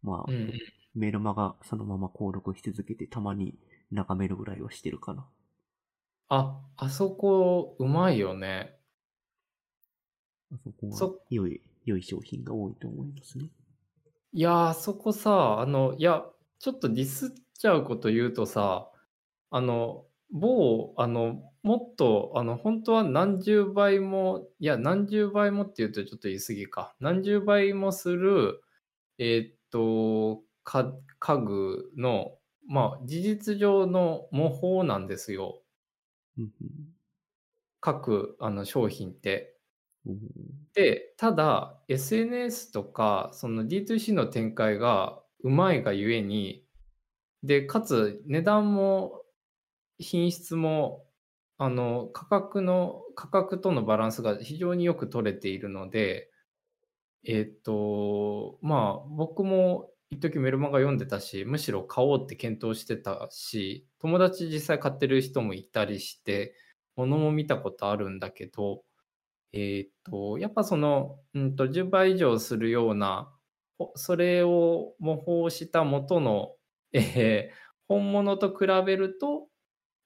[0.03, 0.51] まあ、うん
[0.95, 3.55] メルマガそのまま購読し続けてたまに
[3.91, 5.25] 眺めるぐらいはしてるかな。
[6.29, 8.79] あ、あそこうまいよね。
[10.53, 13.49] あそこはそ良い、良い商品が多いと思いますね。
[14.33, 16.25] いやー、あそこさ、あの、いや、
[16.59, 18.90] ちょっとディスっちゃうこと言うとさ、
[19.51, 26.95] あの、某、あの、もっと、あの、本当は何十倍も、いや、何十倍もって言うとちょっと言い過ぎか。
[26.99, 28.63] 何十倍もする、
[29.19, 32.37] えーっと、か家具の、
[32.67, 35.61] まあ、事実上の模倣なんですよ。
[36.37, 36.51] うん
[37.79, 39.57] 各あの商品って。
[40.05, 40.19] うん。
[40.73, 46.65] で、ただ、SNS とか、その D2C の展開がうまいがゆえに、
[47.43, 49.20] で、かつ値段も
[50.01, 51.05] 品質も、
[51.57, 56.31] あの、価格の、価格とのバランスが非常によく取れているので、
[57.23, 66.55] えっと、まあ、僕も一時メルマガ読んでたし、むしろ買おうって検討してたし、友達実際買ってる人もいたりして、
[66.95, 68.83] 物も見たことあるんだけど、
[69.53, 73.33] えっと、やっぱその、うんと、10倍以上するような、
[73.95, 76.55] それを模倣した元の、
[76.93, 77.61] えー
[77.91, 79.49] 本物と比べると、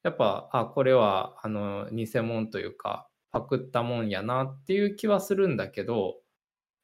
[0.06, 6.22] やっぱ、あ、これは、あの、偽物というか、パクったもんやなっていう気はするんだけど、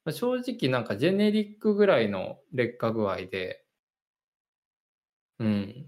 [0.04, 3.64] まあ正直なんかジェネリックぐらいの劣化具合で、
[5.38, 5.86] うん、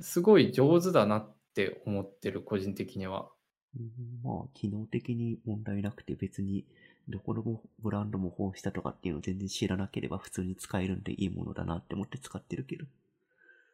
[0.00, 3.28] すごい上手だなって思ってる、個人的には。
[3.76, 3.90] うん
[4.24, 6.64] まあ、機能的に問題なくて別に、
[7.10, 12.86] どこのブランドも法したとかっていうのを全然知らなければ普通に使えるんでいいものだなって思って使ってるけど。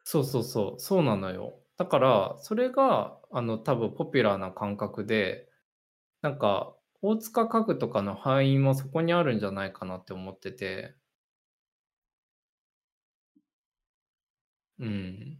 [0.03, 1.53] そうそうそう、そうなのよ。
[1.79, 5.49] だから、それが、あの、多分ポピュラーな感覚で、
[6.21, 10.95] なんか、大塚家具とかの範囲もそこにあるんじゃないかなって思ってて、
[14.79, 15.37] うん。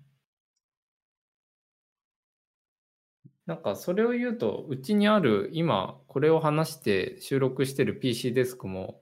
[3.45, 9.01] なんか、それを言うと、うちにある、今、これを話して収録してる PC デスクも、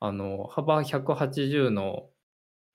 [0.00, 2.08] あの、幅180の、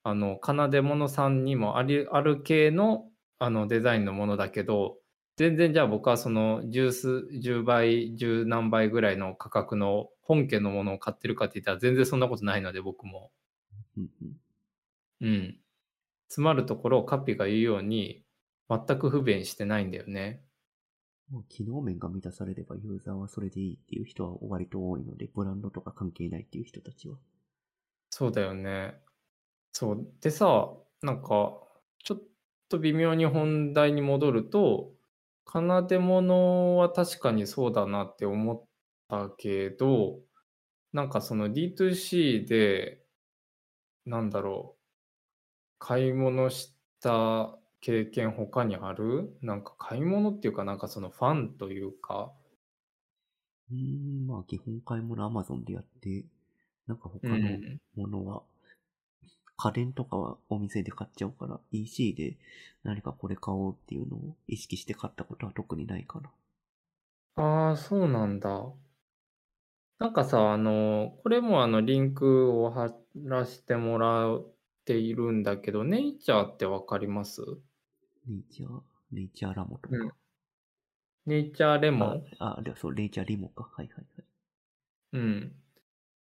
[0.03, 3.09] あの、奏で物さんにもありある系の
[3.43, 4.95] あのデザインのものだけど、
[5.35, 13.31] 全然じゃあ僕はその十数、10倍、10何倍ぐらいの価格の本家のものを買ってるかって言ったら全然そんなことないので僕も。
[15.19, 15.57] うん。
[16.29, 18.23] 詰まるところをカピが言うように
[18.69, 20.41] 全く不便してないんだよね。
[21.29, 27.17] まあ機能面が満たされればユーザーはそれでいいっていう人は割と多いので、ブランドとか関係ないっていう人たちは。
[28.09, 28.95] そうだよね。
[29.73, 30.07] そう。
[30.21, 30.69] でさ、
[31.01, 31.59] なんか、
[32.03, 32.21] ちょっ
[32.73, 34.93] と微妙に本題に戻ると、
[35.47, 38.63] 奏で物は確かにそうだなって思っ
[39.09, 40.19] たけど、
[40.93, 43.05] なんかその D2C で、
[44.05, 44.83] なんだろう、
[45.77, 49.37] 買い物した経験他にある？
[49.43, 52.33] なんか買い物っていうかなんかそのファンというか、
[53.71, 56.25] うーん、まあ基本買い物 Amazon でやって、
[56.87, 57.79] なんか他のうん。
[57.95, 58.43] ものは、
[59.57, 62.37] 家電とかはお店で買っちゃうから、EC で
[62.83, 66.31] 何かこれ買おうっていうのを意識して買ったことは特にないかな。
[67.35, 68.73] ああ、そうなんだ。
[69.99, 74.53] なんかさ、あの、これもあの、リンクを貼らせてもらっ
[74.85, 77.41] ているんだけど、ネイチャーってわかります？
[78.27, 78.81] ネイチャー、
[79.13, 79.95] ネイチャーラモとか？
[79.95, 80.13] うん
[81.25, 82.23] ネイチャーレモあン？
[82.37, 83.63] あ、でそう、ネイチャーリモか。
[83.63, 84.25] はいはいはい。
[85.13, 85.63] うん。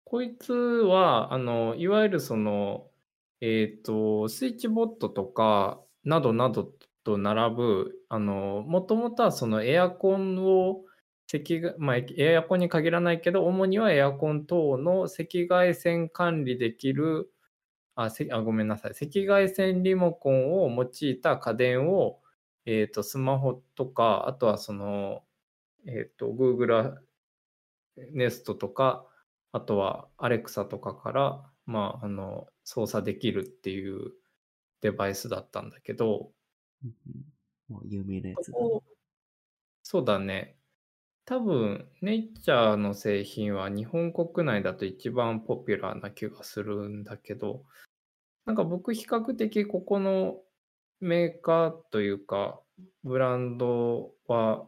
[0.05, 2.92] こいつは、あの、いわゆるその、
[3.43, 10.85] えっと、スイッチボットとか、などなどと並ぶ、あの、もともとはそのエアコンを、
[11.35, 17.33] 赤、まあ、エアコンに限らないけど、主にはエアコン等の赤外線管理できる、
[17.97, 18.93] あ、あごめんなさい。
[18.93, 22.21] 赤外線リモコンを用いた家電を、
[22.67, 25.25] えっと、スマホとか、あとはその、
[25.87, 26.97] えっと、Google
[28.15, 29.07] Nest とか、
[29.53, 34.13] あとは Alexa とかから、まあ、あの、操作できるっていう
[34.81, 36.33] デバイスだったんだけど、
[36.85, 36.91] うん
[37.77, 38.81] う有名なやつだ、ね。
[39.83, 40.57] そうだね。
[41.25, 47.65] 多分、ネイチャーの製品は日本国内だと一番ポピュラーな気がするんだけど、
[48.45, 50.41] なんか僕比較的ここの
[51.01, 52.61] メーカーというか、
[53.05, 54.67] ブランドは、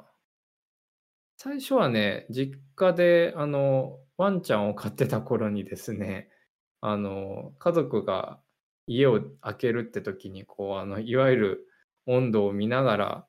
[1.37, 6.31] 最初はね、実家であの、ワンちゃんを飼ってた頃にですね、
[6.85, 8.41] あの、家族が
[8.87, 11.69] 家を開けるって時に、こう、あの、いわゆる
[12.07, 13.29] 温度を見ながら、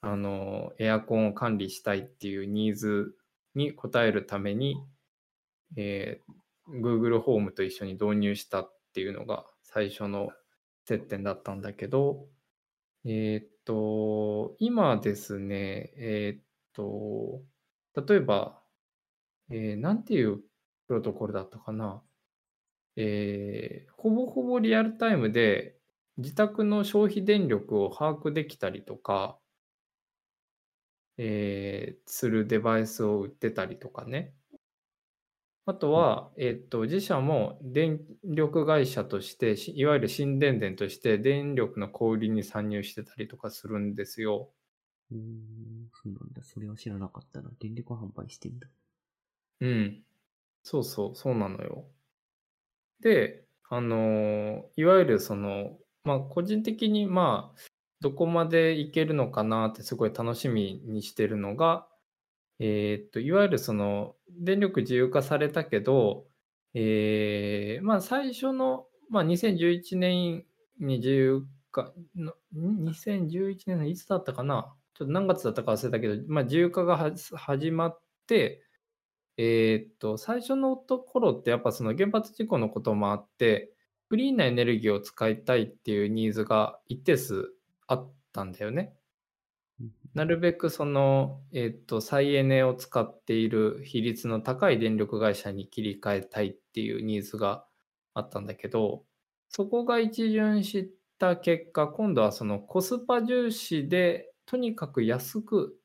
[0.00, 3.14] あの、エアコンを管理したいっていうニーズ
[3.54, 4.76] に応えるために、
[5.76, 6.32] えー
[6.70, 10.28] Google ホームと一緒に導入したっていうのが最初の
[10.84, 12.26] 接点だったんだけど、
[13.06, 16.44] えーっと、今ですね、えーっ
[16.74, 17.42] と、
[18.06, 18.62] 例えば、
[19.50, 20.42] えーなんていう
[20.88, 22.02] プロトコルだったかな？
[22.98, 25.78] えーほぼほぼリアルタイムで
[26.18, 29.38] 自宅の消費電力を把握できたりとか、
[31.18, 34.34] えーするデバイスを売ってたりとかね。
[35.66, 44.50] あとは、えっと、自社も電力会社として、しいわゆる新電電として電力の小売りに参入してたりとかするんですよ。
[45.12, 46.42] うーん、そうなんだ。
[46.42, 47.50] それは知らなかったな。
[47.60, 48.68] 電力販売してんだ。
[49.60, 50.04] うん。
[50.64, 51.88] そうそう、そうなのよ。
[53.00, 57.60] で、あのーいわゆるその、まあ、個人的に、まあ、
[58.00, 61.88] どこまでいけるのかなってすごい楽しみにしてるのが、
[62.60, 66.26] えーっと、いわゆるその、電力自由化されたけど、
[66.74, 70.44] えーまあ、最初の、まあ、2011年
[70.80, 74.74] に自由化の、2011年のいつだったかな？
[74.94, 78.62] ちょっと何月だったか忘れたけど、まあ、自由化がは始まって、
[79.38, 83.72] えーっと、最初のところってやっぱその原発事故のこともあって、
[84.10, 87.52] クリーンなエネルギーを使いたいっていうニーズが一定数
[87.86, 88.94] あったんだよね。
[89.80, 97.66] うんなるべくその、えーっと、再エネを使っている比率の高い電力会社に切り替えたいっていうニーズが
[98.14, 99.04] あったんだけど、
[99.48, 105.78] そこが一巡した結果、今度はそのコスパ重視で、とにかく安く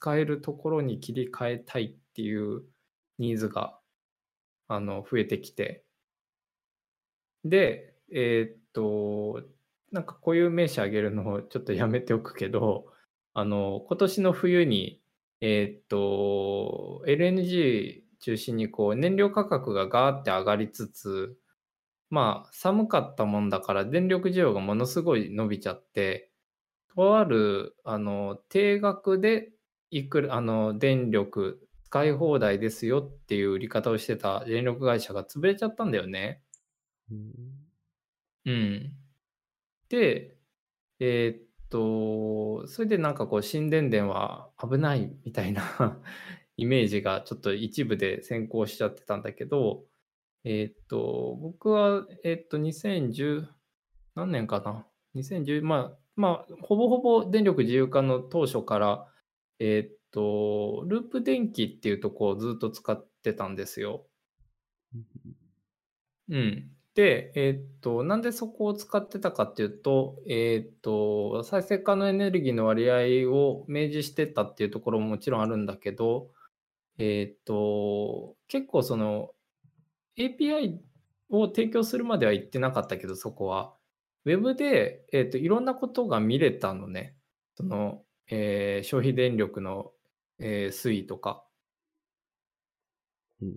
[0.00, 2.64] 使えるところに切り替えたいっていう
[3.18, 3.78] ニーズが
[4.68, 5.84] あの増えてきて、
[7.44, 9.42] で、えーっと、
[9.92, 12.86] なんかこういう名詞挙げるのをちょっとやめておくけど、
[13.34, 15.02] あの、今年の冬に、
[15.40, 21.36] えーっと、LNG 中心にこう燃料価格がガーって上がりつつ、
[22.10, 26.30] まあ寒かったもんだから電力需要がものすごい伸びちゃって、
[26.94, 29.50] とあるあの定額で
[29.90, 36.42] いくらあの電力使い放題ですよっていう売り方をしてた電力会社が潰れちゃったんだよね。
[37.10, 37.32] うん
[38.44, 38.92] うん。
[39.88, 40.36] で、
[41.00, 46.00] えーっと、それでなんかこう、新電電は危ないみたいな
[46.56, 49.86] イメージがちょっと一部で先行しちゃってたんだけど、
[50.44, 53.48] えーっと、僕は、えーっと、2010、
[54.14, 59.06] 何年かな ?2010、まあ、まあ、ほぼほぼ電力自由化の当初から、
[59.58, 64.06] えーっと、ループ電気っていうとこをずっと使ってたんですよ。
[66.28, 66.70] うん。
[66.94, 76.30] で、えーっと、なんでそこを使ってたかっていうと、えーっと、再生可能エネルギーの割合を明示してたっていうところももちろんあるんだけど、
[76.98, 79.32] えーっと、結構その
[80.16, 80.80] API
[81.30, 83.76] を提供するまでは言ってなかったけど、そこは。
[84.24, 87.16] ウェブで、えっと、いろんなことが見れたのね。
[87.56, 89.92] その、えー消費電力の、
[90.38, 91.44] えー推移とか。
[93.40, 93.56] うん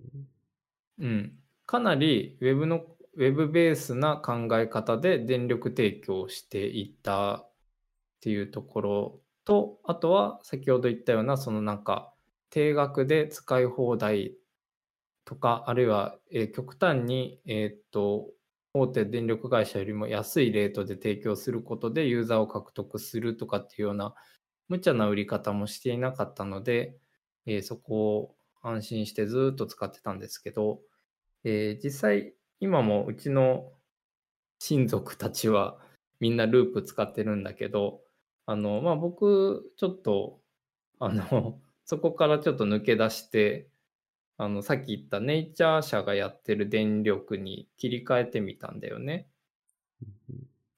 [0.98, 7.50] うん、かなりウェブのウェブベースな考え方で電力提供をしていったっ
[8.20, 12.14] ていうところとあとは先ほど言ったようなそのなんか
[12.50, 14.36] 定額で使い放題
[15.24, 18.30] とかあるいは、えー極端に、えーっと
[18.74, 24.14] 大手電力会社よりも安いレートで提供することでユーザーを獲得するとかっていうような
[24.72, 26.96] 無茶な売り方もしていなかったので、
[27.44, 30.80] えーそこを安心してずっと使ってたんですけど、
[31.44, 33.70] えー実際今もうちの
[34.60, 35.76] 親族たちは
[36.20, 38.00] みんなループ使ってるんだけど
[38.46, 40.40] あのまあ僕ちょっと
[41.00, 43.68] あの そこからちょっと抜け出して
[44.38, 49.28] あのさっき言ったネイチャー社がやってる電力に切り替えてみたんだよね。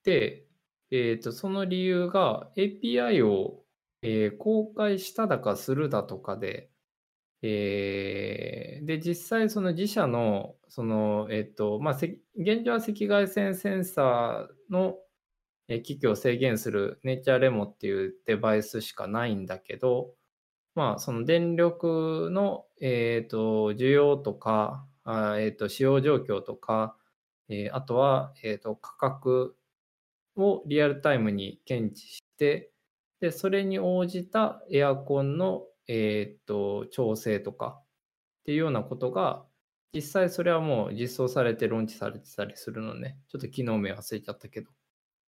[0.03, 0.47] で、
[0.90, 3.64] えーとその理由が API を、
[4.05, 6.70] えー公開しただかするだとかで、
[7.42, 14.98] えーで、実際その自社の、その、えっ、と、まあ、現状は赤外線センサーの、
[15.68, 20.14] え機器を制限するネイチャーレモっていうデバイスしかないんだけど、
[20.74, 26.96] まあ、その電力の、えっ、と、需要とか、あえっ、と、使用状況とか、
[27.48, 29.57] えあとは、えっ、と、価格
[30.36, 32.74] をリアルタイムに検知して、
[33.21, 37.85] で、それに応じたエアコンの、えーっと、調整とかっ
[38.45, 39.45] ていうようなことが、
[39.95, 43.19] 実際それはもう実装されてローンチされてたりするのね。
[43.29, 44.71] ちょっと機能名忘れちゃったけど。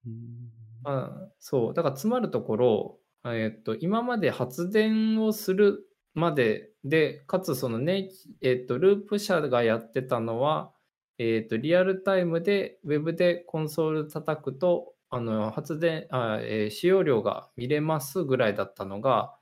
[0.08, 1.74] うんあそう。
[1.74, 8.10] だから詰まるところ、えーっと、今まで発電をするまでで、かつそのね、
[8.42, 10.74] えーっと、ループ社がやってたのは、
[11.18, 19.34] えーっと、リアルタイムで Web でコンソール叩くと、あの発電あ、えー使用量が見れますぐらいだったのが、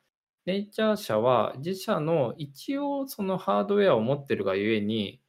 [0.45, 5.23] ネイチャー社は自社の一応そのハードウェアを持ってるがゆえに、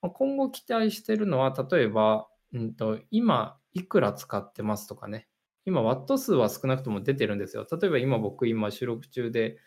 [0.00, 5.28] 今後期待してるのは、例えば、うんと、今いくら使ってますとかね。
[5.64, 7.66] 今、ワット数は少なくとも出てるんですよ。
[7.68, 9.58] 例えば今僕、今収録中で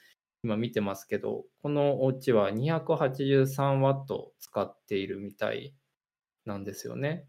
[0.43, 5.75] 今見てますけど、このお家は283ワット使っているみたい
[6.45, 7.27] なんですよね。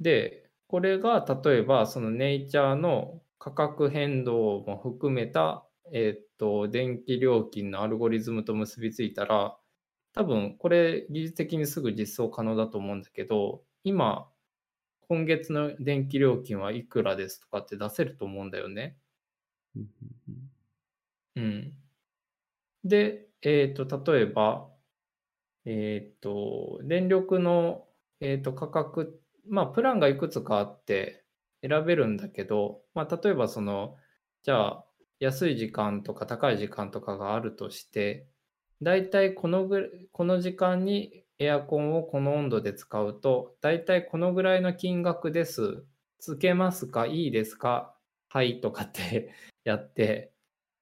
[0.00, 9.56] で、これが例えばそのネイチャーの価格変動も含めた、えーっと、電気料金のアルゴリズムと結びついたら、
[10.12, 14.28] 多分これ技術的にすぐ実装可能だと思うんだけど、今、
[15.08, 18.98] 今月の電気料金はいくらですとかって出せると思うんだよね。
[21.36, 21.72] うん。
[22.84, 24.68] で、えっ、と、例えば、
[25.64, 27.86] えっ、と、電力の、
[28.20, 31.24] えー、と価格、まあ、プランがいくつかあって
[31.62, 33.96] 選べるんだけど、まあ、例えばその、
[34.42, 34.84] じゃあ、
[35.20, 38.28] 安い時間とか高い時間とかがあるとして、
[38.82, 45.84] だいたいこのぐらいこの時間にエアコンをこの温度で使うと、だいたいこのぐらいの金額です。
[46.20, 47.06] つけますか？
[47.06, 47.94] いいですか？
[48.28, 49.32] はいとかって
[49.64, 50.32] やって、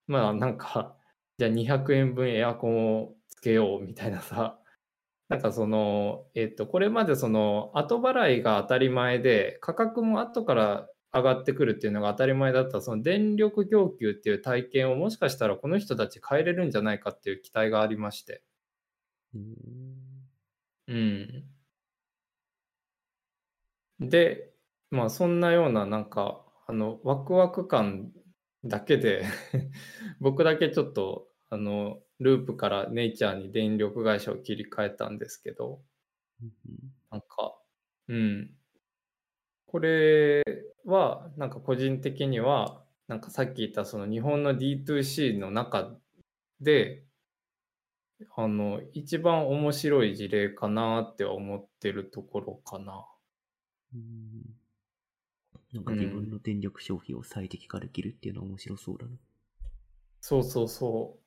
[0.07, 0.97] まあなんか、
[1.39, 4.59] じゃあ200円分エアコンをつけようみたいなさ、
[5.29, 18.43] なんかその、えっと、これまでその後払いが当たり前で、価格も後から上がってくるっていうのが当たり前だった、その電力供給っていう体験をもしかしたらこの人たち変えれるんじゃないかっていう期待がありまして。
[20.87, 21.57] うん。
[24.01, 24.53] で、
[24.91, 28.13] まあそんなようななんか、あの、ワクワク感
[28.65, 29.25] だけで
[30.21, 35.81] 僕だけちょっと、あの、ループからネイチャーに電力会社を切り替えたんですけど、
[37.11, 37.57] なんか、
[38.09, 38.51] うん。
[39.67, 40.43] これ
[40.85, 45.95] は、なんか個人的には、なんかさっき言ったその日本の D2C の中
[46.61, 47.05] で、
[48.35, 53.07] あの、一番面白い事例かなって思ってるところかな。
[53.95, 54.57] うん
[55.73, 59.13] なんか自分の電力消費を最適化できるっていうのは面白そうだな。
[60.21, 61.23] そうそうそう。
[61.25, 61.26] そ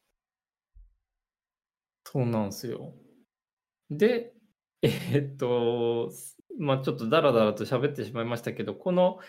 [2.21, 2.93] うなんですよ。
[3.89, 4.33] で、
[4.81, 6.11] えーっと、
[6.57, 9.19] まあちょっとダラダラと喋ってしまいましたけど、この、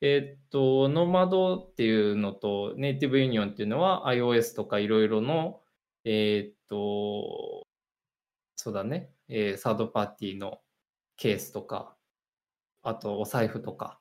[0.00, 5.62] えーっと、ノマドっていうのとネイティブユニオンっていうのは iOS とかいろいろの、
[6.04, 7.66] えーっと、
[8.56, 10.60] そうだね、えーサードパーティーの
[11.16, 11.96] ケースとか、
[12.82, 14.00] あとお財布とか、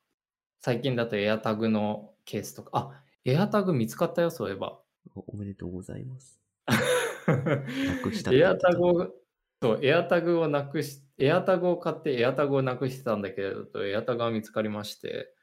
[0.61, 4.81] 最近だと AirTag のケースとか、あ、AirTag 見つかったよ、そういえば。
[5.15, 6.41] おおめでとうございます。
[7.27, 15.33] なくしたエアタグを、エアタグをなくし、エアタグを買ってエアタグをなくしてたんだけれど、エアタグが見つかりまして、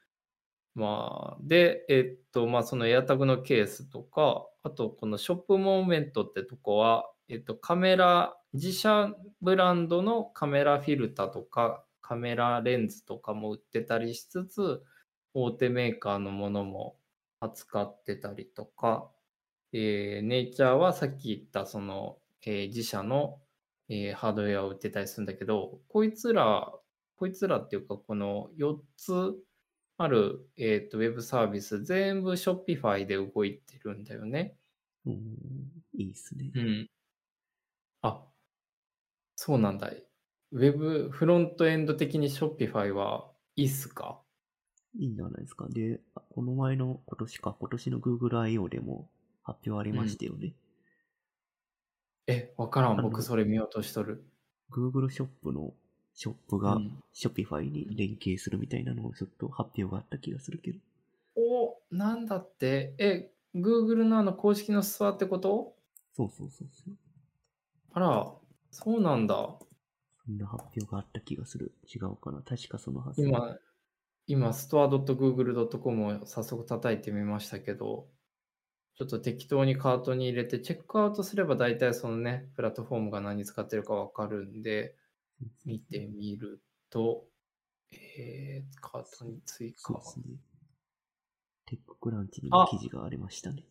[0.75, 14.83] まあ、で、えっと、まあ、そのエアタグのケースとか、あと、このショップモーメントってとこは、えっと、カメラ、自社ブランドのカメラフィルタとか、カメラレンズとかも売ってたりしつつ、
[15.33, 16.97] 大手メーカーのものも
[17.39, 19.09] 扱ってたりとか、
[19.77, 23.41] えーネイチャーはさっき言ったその、えー自社の、
[23.89, 26.73] えーハードウェアを売ってたりするんだけど、こいつら、
[27.17, 29.35] こいつらっていうか、この4つ
[29.97, 34.55] ある、えーとウェブサービス、全部 Shopify で動いてるんだよね。
[35.05, 35.15] うん
[35.97, 36.51] いいっすね。
[36.55, 36.89] うん。
[38.01, 38.25] あ、
[39.35, 39.91] そうなんだ。
[40.51, 44.21] ウェブ、フロントエンド的に Shopify はいいっすか？
[44.97, 45.67] いいんじゃないですか。
[45.69, 48.69] で、あこの前の今年か、今年の Google I.O.
[48.69, 49.09] でも
[49.45, 50.53] 発表ありましたよね。
[52.27, 53.01] え、わからん。
[53.01, 54.25] 僕それ見落としとる。
[54.71, 55.73] Google ショップの
[56.13, 60.79] ショップがうん Shopify に連携するみたいなのをちょっと発表があった気がするけど。
[61.35, 65.75] お、なんだって、え、Google のあの公式のストアってこと？
[66.13, 66.93] そうそうそうそう。
[67.93, 68.33] あら、
[68.71, 69.35] そうなんだ。
[70.25, 71.73] そんな発表があった気がする。
[71.93, 72.41] 違うかな。
[72.41, 73.21] 確かそのはず。
[73.21, 73.57] 今、
[74.27, 78.09] 今、store.google.com を早速叩いてみましたけど、
[78.97, 84.95] ちょっと適当にカートに入れて、チェックアウトすれば大体そのね、プラットフォームが何使ってるかわかるんで、
[85.65, 87.25] 見てみると、
[87.91, 90.03] えー、カートに追加そうで。
[90.03, 90.37] すね。
[91.65, 93.65] テッククランチにも記事がありましたね。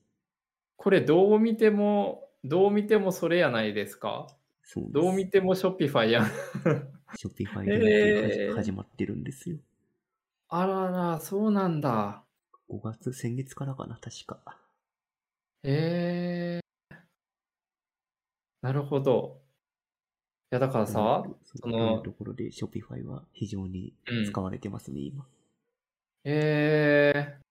[0.76, 4.26] これどう見ても、どう見てもそれやないですか？
[4.62, 4.84] そう。
[4.90, 6.26] どう見ても Shopify やん。
[7.16, 9.56] Shopify 連携えー始まってるんですよ。
[10.48, 12.24] あらら、そうなんだ。
[12.68, 14.60] 5月、先月からかな、確か。
[15.66, 16.96] えー、
[18.60, 19.40] なるほど。
[20.52, 25.26] いや、だからさ、そのところで Shopify は非常にうん使われてますね、今。
[26.24, 27.44] えー、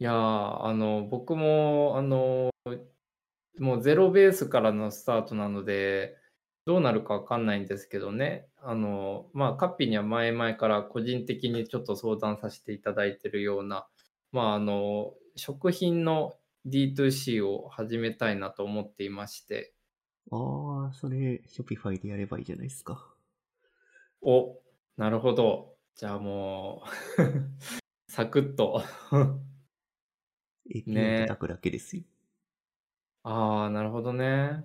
[0.00, 2.50] いやー、あの、僕も、あの、
[3.58, 6.16] もうゼロベースからのスタートなので、
[6.64, 8.46] どうなるかわかんないんですけどね。
[8.62, 13.86] あの、まあ、カッピーには前々から個人的にちょっと相談させていただいてるような、
[14.32, 19.74] まあ、あの、食品の D2C を始めたいなと思っていまして。
[20.30, 23.14] ああ、それ、Shopify でやればいいじゃないですか。
[24.20, 24.60] お、
[24.96, 25.76] なるほど。
[25.94, 26.90] じゃあもう、
[28.10, 28.82] サクッと。
[30.70, 32.04] API ね叩くだけですよ。
[33.22, 34.64] ああ、なるほどね。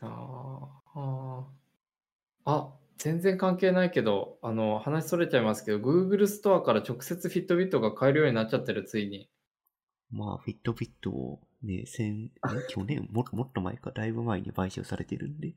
[0.00, 1.64] あーあー。
[2.44, 9.28] あ、全然関係ないけど、あの、話それちゃいますけど、Google ストアから直接 Fitbit が買えるようになっちゃってる、ついに。
[10.10, 15.54] まあ、フィットビットをね、先、え 去年も、もっと前か、だいぶ前に買収されてるんで、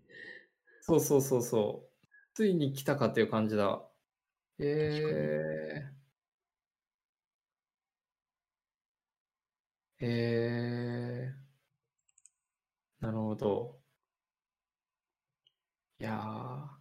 [0.81, 1.89] そうそうそうそう。
[2.33, 3.83] ついに来たかっていう感じだ。
[4.59, 5.97] えー。
[10.05, 13.05] えー。
[13.05, 13.79] なるほど。
[15.99, 16.76] いやー、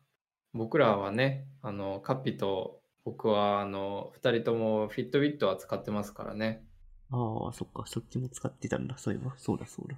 [0.56, 6.66] 僕らはね、あの、カッピと僕は、あの、二人ともフィットビットは使ってますからね。
[7.10, 9.96] ああ、そっか、そっちも使ってたんだ、そういえば、そうだそうだ。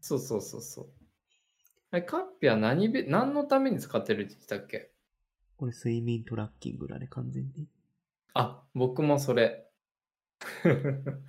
[0.00, 0.86] そうそうそうそう。
[1.92, 4.92] え、カッピは何べ、何のために使ってるって言ってたっけ？
[5.56, 7.66] これ、睡眠トラッキングだね、完全に。
[8.34, 9.68] あ、僕もそれ。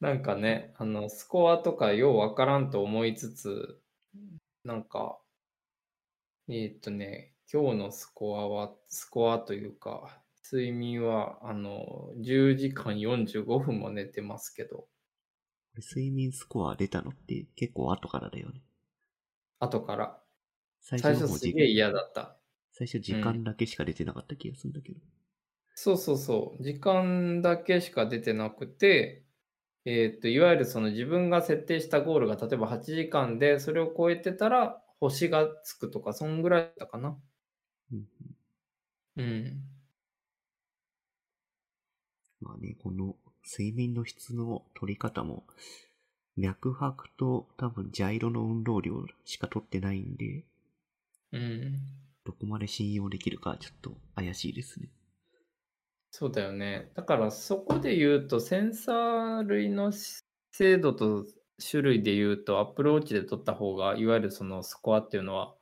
[0.00, 3.80] なんかね、あの、スコアとかようわからんと思いつつ、
[4.64, 5.20] なんか、
[6.48, 14.88] えーっとね、今日のスコアは、スコアというか、睡眠は、あの、10時間45分も寝てますけど、
[15.76, 17.10] 睡眠スコア出たの？
[17.10, 18.62] って結構後からだよね。
[19.58, 20.18] 後から。
[20.80, 22.36] 最最初すげえ嫌だった。
[22.72, 25.00] 最初時間だけしか出てなかった気がするんだけど。
[25.74, 26.62] そうそうそう。
[26.62, 29.24] 時間だけしか出てなくて、
[29.84, 37.18] えーっと、いわゆるその自分が設定したゴールが例えば8時間で、それを超えてたら星がつくとか、そんぐらいだったかな。
[37.92, 38.08] うん
[39.16, 39.62] うん。
[42.40, 45.44] まあね、この睡眠の質の取り方も、
[46.36, 50.44] 脈拍と多分ジャイロの運動量しか取ってないんで、
[51.32, 51.80] うん。
[52.24, 54.88] どこまで信用できるかちょっと怪しいですね。
[56.10, 56.90] そうだよね。
[56.94, 59.92] だからそこで言うと、センサー類の
[60.52, 61.24] 精度と
[61.58, 65.54] 種類で言うと、アプローチで取った方が、いわゆるそのスコアっていうのは、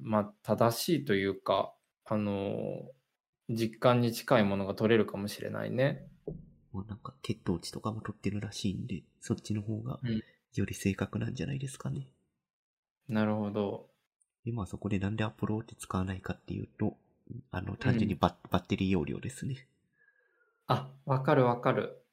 [0.00, 1.74] まあ、正しいというか、
[2.04, 2.90] あの、
[3.48, 6.06] 実感に近いものが取れるかもしれないね。
[6.72, 10.22] もうなんか血糖値とかも取ってるらしいんで、そっちの方がうん
[10.54, 12.08] より正確なんじゃないですかね。
[13.08, 13.90] なるほど。
[14.44, 16.96] で、まあそこでなんでアプローチ使わないかっていうと、
[17.50, 19.68] あの、単純にバッ,、バッテリー容量ですね。
[20.66, 22.04] あ、わかるわかる。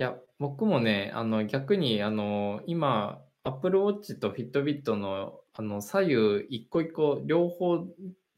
[0.00, 7.86] いや、僕もね、あの、逆に、あの、今、Apple Watch と Fitbit の、あの、左右一個一個両方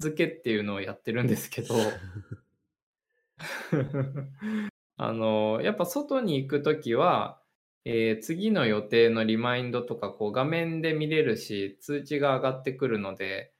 [0.00, 1.74] 付けっていうのをやってるんですけど、
[4.96, 7.40] あの、やっぱ外に行くときは、
[7.84, 13.52] えー次の予定のリマインドとか、こう画面で見れるし、通知が上がってくるので、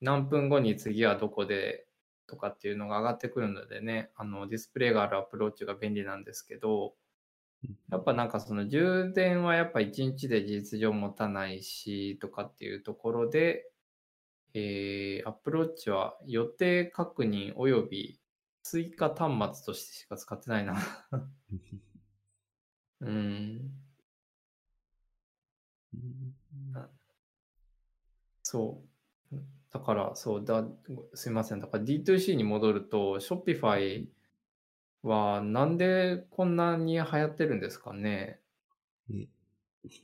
[0.00, 1.86] 何分後に次はどこで
[2.26, 6.94] とかっていうのが上がってくるのでね、あの、ディスプレイがあるアプローチが便利なんですけど、
[7.90, 13.70] やっぱなんかその充電はやっぱ1日で事実上持たないしとかっていうところで、
[14.54, 18.20] えー、アプローチは予定確認および
[18.62, 20.76] 追加端末としてしか使ってないな。
[23.00, 23.70] うん。
[28.42, 28.82] そ
[29.32, 29.36] う。
[29.72, 30.64] だから、そうだ、
[31.14, 31.60] すいません。
[31.60, 34.08] だから D2C に戻ると、Shopify
[35.08, 38.40] はなんでこんなに流行ってるんですかね？
[39.08, 39.28] で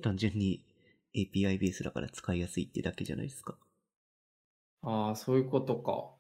[0.02, 0.64] 単純に
[1.14, 3.56] API ベースだから使いやすいってだけじゃないですか？
[4.82, 6.10] ああ、そういうことか。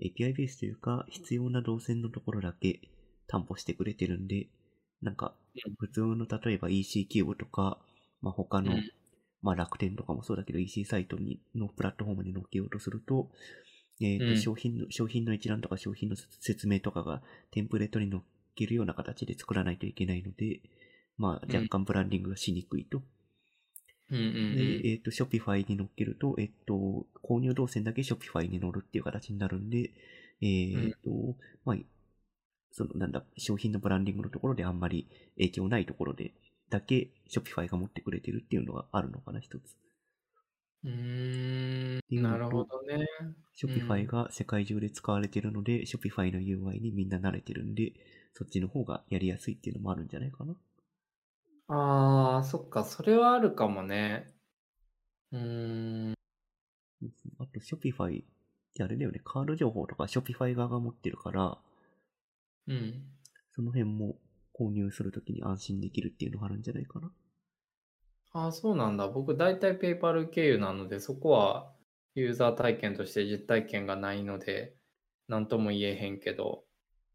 [0.00, 2.80] API ベースというか、必要な動線のところだけ
[3.26, 4.48] 担保してくれてるんで、
[5.02, 7.78] なんかうん、普通の例えば EC キューブとか、
[8.22, 8.90] まあ、他の、うん
[9.42, 13.30] まあ、楽天とかもそうだけど EC サイトにのプラットフォームに載っけようとすると、
[14.00, 18.22] えっ、と、うん商品の、商品の一覧とか商品の説明とかがテンプレートに載っ
[18.54, 20.60] けるような形で作らないといけないので、
[21.18, 23.02] まあ、うん若干ブランディングがしにくいと。
[24.10, 29.92] うんうんで、えっ、と、Shopify に乗っけると、えっ、と、購入動線だけ Shopify に乗るっていう形になるんで、
[30.40, 31.76] えっ、と、まあ、
[32.72, 36.32] その、なんだ、商品のブランディングのところであんまり影響ないところで、
[36.70, 39.76] だけ Shopify が持ってくれてるっていうのがあるのかな、一つ。
[40.84, 43.06] うーん、なるほどね。
[43.56, 47.94] Shopify が世界中で使われてるので、Shopify の UI にみんな慣れてるんで、
[48.34, 50.56] そっちの方がやりやすいっていうのもあるんじゃないかな。
[51.68, 54.26] ああ、そっか、それはあるかもね。
[55.32, 56.14] うーん、
[57.38, 58.26] あと Shopify っ
[58.74, 61.58] てあれだよね、カード情報とか Shopify 側が持ってるから、
[62.66, 63.10] うん。
[63.52, 64.18] その辺も
[64.52, 67.12] 購入するときに安心できるっていうのがあるんじゃないかな。
[68.32, 69.06] ああ、そうなんだ。
[69.08, 71.72] 僕、大体 PayPal 経由なので、そこは
[72.16, 74.76] ユーザー体験として実体験がないので、
[75.28, 76.64] なんとも言えへんけど。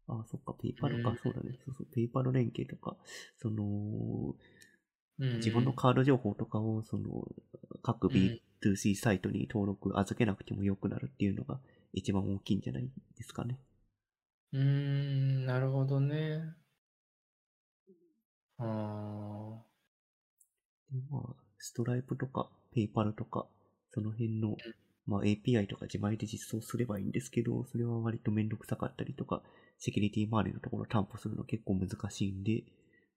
[0.08, 1.58] ああ、そっか、PayPal か、うんそうだね。
[1.64, 2.96] そうそう、PayPal 連携とか、
[3.38, 4.34] その、
[5.18, 7.26] うん自分のカード情報とかを、その、
[7.82, 11.60] 各うん B2C サイトに登録、預けなくてもよくなるっていうのが
[11.92, 13.58] 一番大きいんじゃないですかね。
[14.52, 16.56] うーん、なるほどね。
[18.58, 18.66] あ
[20.90, 23.46] でまあ、ストライプとか、ペイパルとか、
[23.92, 24.62] その辺の、
[25.06, 29.42] まあ、API とか自前で実装すればいいんですけど、それは割とめんどくさかったりとか、
[29.78, 32.64] セキュリティ周りのところを担保するの結構難しいんで、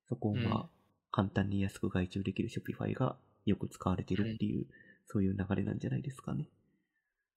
[0.07, 0.69] そこをまうんあ、
[1.11, 4.67] 簡単に安く外注できる Shopify がよく使われてるっていう、
[5.07, 6.47] そういう流れなんじゃないですかね。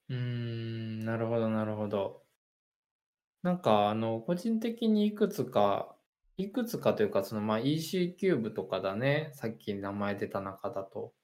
[0.08, 2.24] ーうーん、なるほど、なるほど。
[3.42, 5.96] なんか、あの、個人的にいくつか、
[6.43, 9.30] いくつかというか、その、まあ、EC キューブとかだね。
[9.34, 11.14] さっき名前出た中だと。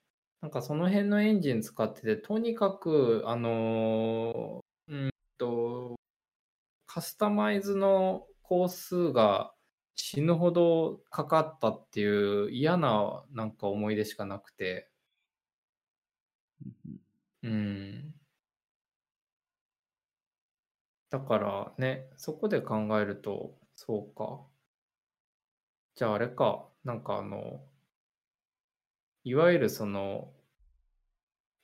[0.41, 5.95] なんか、その辺のエンジン使ってて、とにかく、あのー、うんと、
[6.87, 9.53] カスタマイズの工数が
[9.95, 14.89] 死ぬほどかかったっていう嫌ななんか思い出しかなくて、
[16.63, 16.99] うん
[17.43, 18.13] うん。
[21.11, 24.48] だからね、そこで考えると、そうか。
[25.99, 27.59] じゃああれか、なんかあの、
[29.25, 30.31] いわゆるその、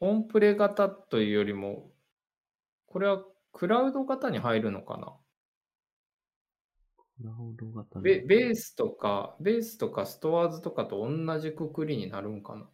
[0.02, 1.90] オンプレ型というよりも、
[2.86, 3.24] これは
[3.54, 5.16] クラウド型に入るのかな？
[7.18, 12.70] クラウド型のベベースとか、ベースとかストアーズとかと同じくくりになるんかな？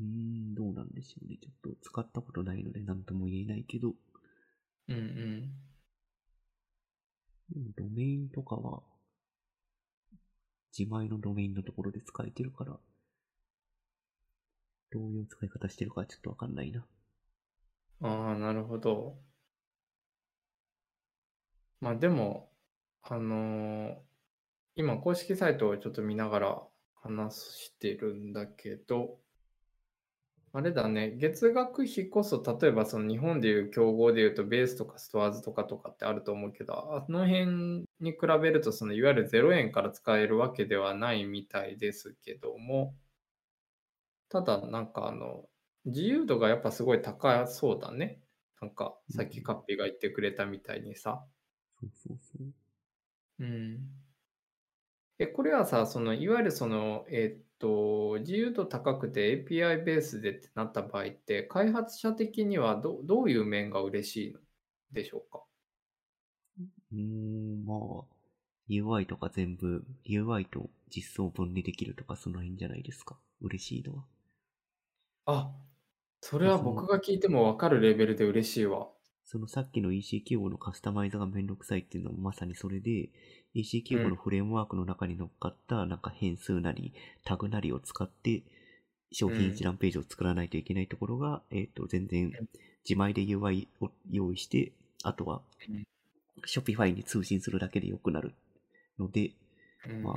[0.00, 1.36] うーん、どうなんでしょうね。
[1.36, 3.92] ちょっと使ったことないので何とも言えないけど、
[4.88, 5.52] うんうん。
[7.50, 8.82] でもドメインとかは、
[10.76, 12.78] 自前のドメインのところで使えてるから、
[14.90, 16.84] どういう使い方してるかちょっとわかんないな。
[18.00, 19.20] ああ、なるほど。
[21.80, 22.52] まあでも、
[23.02, 23.98] あのー
[24.76, 26.62] 今公式サイトをちょっと見ながら
[26.96, 29.20] 話してるんだけど、
[30.58, 42.96] あれだね、月額費こそ、例えばその日本でいう競合でいうと、ベースとかストアーズとかとかってあると思うけど、あの辺に比べると、そのいわゆる0円から使えるわけではないみたいですけども、
[44.30, 45.48] ただなんかあの、
[45.84, 48.20] 自由度がやっぱすごい高そうだね。
[48.60, 51.24] なんか、さっきカッピーが言ってくれたみたいにさ。
[51.80, 52.52] そうそうそう。
[53.38, 53.78] うん。
[55.20, 64.40] え、これはさ、その、いわゆるその、えっと、自由度高くて API ベースでってなった場合って、開発者的にはどどういう面が嬉しいの
[64.92, 65.44] でしょうか？
[66.92, 68.04] うーん、まあ、
[68.68, 73.16] UI とか全部、UI と実装分離できるとかその辺じゃないですか？
[73.40, 74.04] 嬉しいのは。
[75.26, 75.54] あ、
[76.22, 78.92] それは僕が聞いてもわかるレベルで嬉しいわ。
[79.30, 83.10] そのさっきの EC キューブのカスタマイズがめんどくさいっていうのもまさにそれで、
[83.52, 86.94] EC キューブのフレームワークの中に乗っかったなんか変数なり、
[87.26, 88.42] タグなりを使って、
[89.12, 92.32] 商品一覧ページを作らないといけないところが、えっ、と、全然
[92.88, 94.72] 自前で UI を用意して、
[95.02, 95.86] あとはうん
[96.46, 98.32] Shopify に通信するだけで良くなる
[98.98, 99.32] ので、
[99.90, 100.14] うんまあ。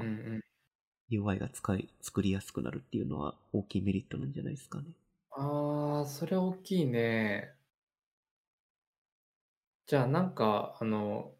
[1.12, 4.86] UI が使い、作りやすくなるっていうのは大きいメリットなんじゃないですかね。
[5.32, 7.52] ああ、それ大きいね。
[9.86, 11.36] じゃあなんか、あの、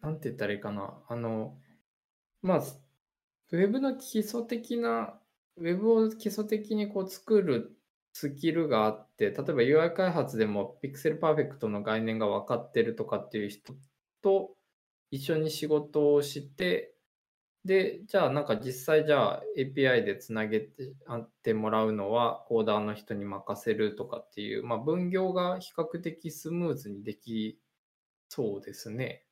[0.00, 1.02] なんて言ったらいいかな。
[1.08, 1.58] あの、
[2.42, 2.58] まあ、
[3.50, 5.20] ウェブの基礎的な、
[5.56, 7.76] ウェブを基礎的にこう作る
[8.12, 13.74] スキルがあって、例えば UI 開発でもピクセルパーフェクトの概念が分かってるとかっていう人
[14.22, 14.56] と
[15.10, 16.94] 一緒に仕事をして、
[17.68, 27.60] で、じゃあなんか実際じゃあ API でつなげてあってもらうのはコーダーの人に任せるとかっていう、まあ、分業が比較的スムーズにでき
[28.30, 29.26] そうですね。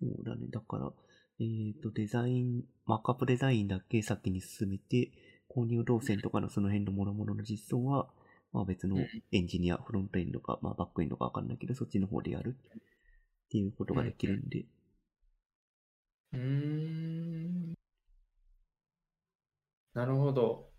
[0.00, 0.46] そうだね。
[0.48, 0.92] だから、
[1.40, 5.10] えっ、と、デザイン、マークアップデザインだけ先に進めて、
[5.48, 8.06] 購入動線とかのその辺の諸々の実装は、
[8.52, 14.66] まあ別のうんエンジニア、フロントエンドか、まあバックエンドかわかんないけど、そっちの方でやるっていうことができるんで、
[16.34, 17.74] うーん。
[19.94, 20.70] なるほど。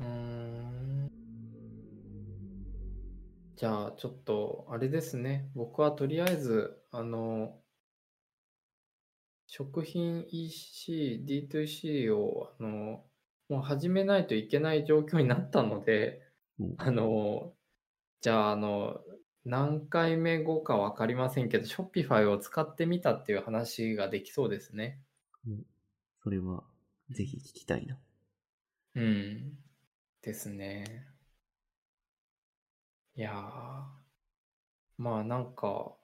[0.00, 1.10] うーん。
[3.56, 5.50] じゃあ、ちょっと、あれですね。
[5.54, 7.60] 僕はとりあえず、あの、
[9.46, 13.04] 食品 EC、D2C を、あの、
[13.48, 16.22] もう始めないといけない状況になったので、
[16.58, 17.52] うんあの、
[18.22, 19.00] じゃあ、あの、
[19.44, 25.00] 何回目後か分かりませんけど、Shopify を使ってみたっていう話ができそうですね。
[25.46, 25.66] うん
[26.22, 26.62] それは、
[27.10, 27.98] ぜひ聞きたいな。
[28.94, 29.58] うん。
[30.22, 31.04] ですね。
[33.16, 33.34] いやー、
[34.98, 35.96] まあなんか、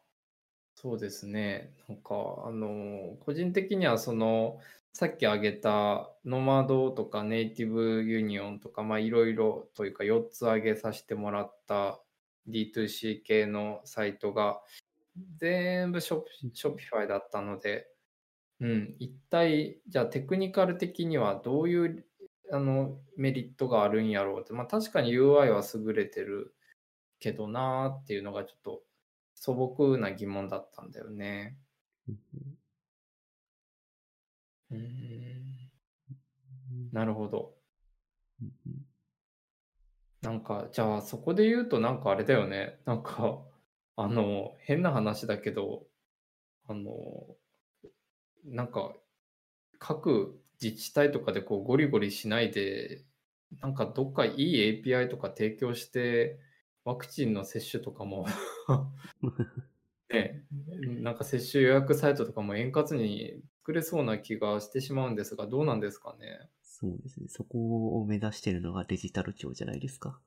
[0.75, 1.73] そうですね。
[1.89, 2.15] なんか、
[2.47, 4.61] あの、個人的にはその、
[4.93, 12.01] さっき挙げたノマドとか Native Union とか、まあいろいろというか4つ挙げさせてもらった
[12.49, 14.61] D2C 系のサイトが
[15.39, 16.23] 全部ショ
[16.53, 17.89] Shopify だったので、
[18.61, 22.05] うん、一体、じゃあテクニカル的にはどういう
[22.51, 26.55] あのメリットがあるんやろうって、まあ確かに UI は優れてる
[27.21, 28.83] けどなーっていうのがちょっと
[29.35, 31.57] 素朴な疑問だったんだよね。
[34.71, 35.71] うん。
[36.93, 37.55] なるほど。
[40.29, 42.83] なんか、じゃあそこで言うとなんかあれだよね。
[42.85, 43.47] なんか、
[43.97, 45.87] あの、変な話だけど、
[46.69, 47.37] あの、
[48.45, 48.95] なんか、
[49.79, 53.05] 各自治体とかでこうゴリゴリしないで、
[53.63, 56.41] なんかどっかいい API とか提供して、
[56.85, 58.27] ワクチンの接種とかも
[60.11, 60.47] ね、
[61.03, 66.49] なんか接種予約サイトとかも円滑に作れそうな気がしてしまうんですが、どうなんですかね。
[66.81, 67.27] そうですね。
[67.29, 70.19] そこを目指してるのがデジタル庁じゃないですか。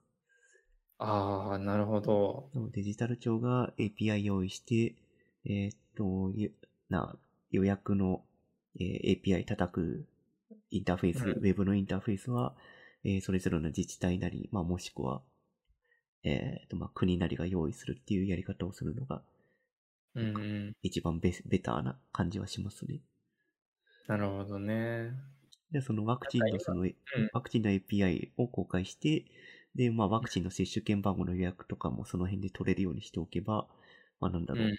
[1.00, 2.50] ああ、なるほど。
[2.74, 4.96] デジタル庁が API 用意して、
[5.46, 6.54] えーっと、ゆ
[6.90, 7.16] な
[7.52, 8.24] 予約の、
[8.80, 10.06] えー API 叩く
[10.72, 12.56] インターフェース、うんウェブのインターフェースは、
[13.04, 15.22] えーそれぞれの自治体なり、まあ、もしくは、
[16.24, 19.22] えーっと、まあ、国なりが用意するっていうやり方をするのが、
[20.16, 20.30] うんう
[20.70, 20.76] ん。
[20.84, 23.02] 一番ベベターな感じはしますね。
[24.08, 25.12] なるほどね。
[25.72, 26.94] で、そのワクチンのその、ん
[27.34, 29.26] ワクチンの API を公開して、
[29.76, 33.68] で、まあ、ワクチンの接種券番号の予約とかもその辺で取れるようにしておけば、
[34.20, 34.68] まあ、なんだろう。
[34.68, 34.76] うん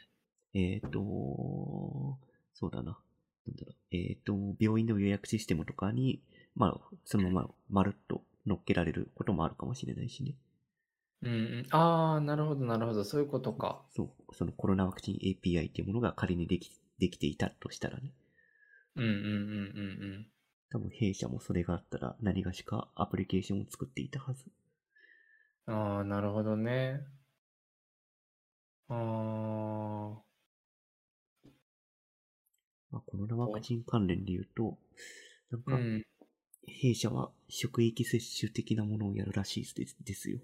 [0.54, 2.18] えっ、と、
[2.52, 2.98] そうだな。
[3.46, 3.74] なんだろう。
[3.90, 6.22] えっ、と、病院の予約システムとかに、
[6.54, 10.34] まあ、そのまま、まるっと乗っけられることもあるかもしれないしね。
[11.22, 11.66] うんうん。
[11.70, 13.04] ああ、なるほど、なるほど。
[13.04, 13.82] そういうことか。
[13.94, 14.34] そう。
[14.34, 18.12] そのコロナワクチン API っていうものが仮にできできていたとしたらね。
[18.96, 20.31] うんうんうんうん
[20.72, 24.46] 多分弊社もそれがあったら何がしかアプリケーションを作っていたはず。
[25.66, 25.74] うん。
[25.74, 27.04] ああ、なるほどね。
[28.88, 30.22] ああ、
[32.92, 34.78] まあ、コロナワクチン関連で言うと、
[35.50, 36.02] なんか、うん。
[36.66, 40.40] 弊社は職域接種的なものをやるらしいですですよ。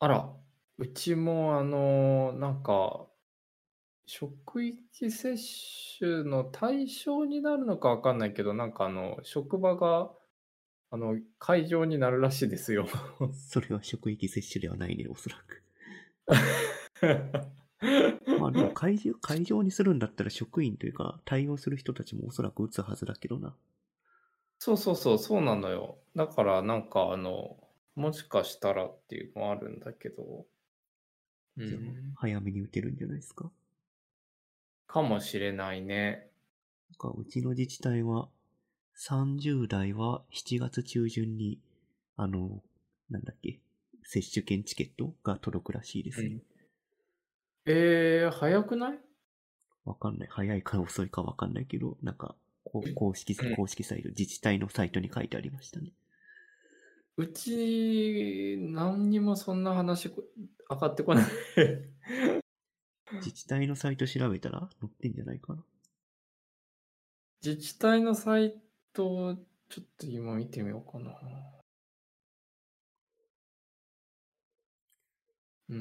[0.00, 0.36] あら、
[0.78, 3.08] うちもあの、なんか、
[4.14, 5.38] 職域接
[5.98, 10.12] 種の対象になるのかわかんないけど、なんかあの、職場が、
[10.90, 12.86] あの、会場になるらしいですよ。
[13.32, 15.62] それは職域接種ではないね、おそらく。
[18.36, 23.56] まあでも会場、会場にするんだったら職員というか対応する人たちもおそらく打つはずだけどな。
[24.58, 25.98] そうそうそう、そうなのよ。
[26.16, 30.46] だからなんかあの、もしかしたらっていうのもあるんだけど、
[31.56, 33.50] うん、早めに打てるんじゃないですか？
[34.92, 36.28] かもしれないね。
[36.90, 38.28] なんかうちの自治体は
[38.98, 41.58] 30代は7月中旬に、
[42.16, 42.62] あの、
[43.08, 43.58] なんだっけ、
[44.02, 46.42] 接種券チケットが届くらしいですね。
[47.64, 48.98] えー、早くない？
[49.86, 50.28] わかんない。
[50.30, 52.34] 早いか遅いかわかんないけど、なんか、
[52.64, 55.92] 公式うん、公式サイト、自治体のサイトに書いてありましたね。
[57.16, 60.22] うち、何にもそんな話こ
[60.70, 61.24] 上がってこない。
[63.14, 65.62] 自治体のサイト調べたら載ってんじゃないかな？
[67.44, 68.54] 自治体のサイ
[68.92, 69.36] ト、
[69.68, 71.12] ちょっと今見てみようかな。
[75.70, 75.76] うー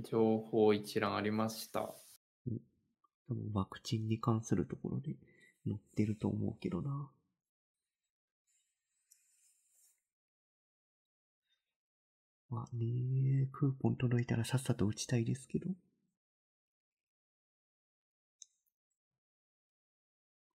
[0.00, 1.80] ん、情報一覧ありました。
[3.28, 5.16] 多分ワクチンに関するところで
[5.66, 7.10] 載ってると思うけどな。
[12.50, 15.68] まあね、クーポン届いたらさっさと打ちたいですけど。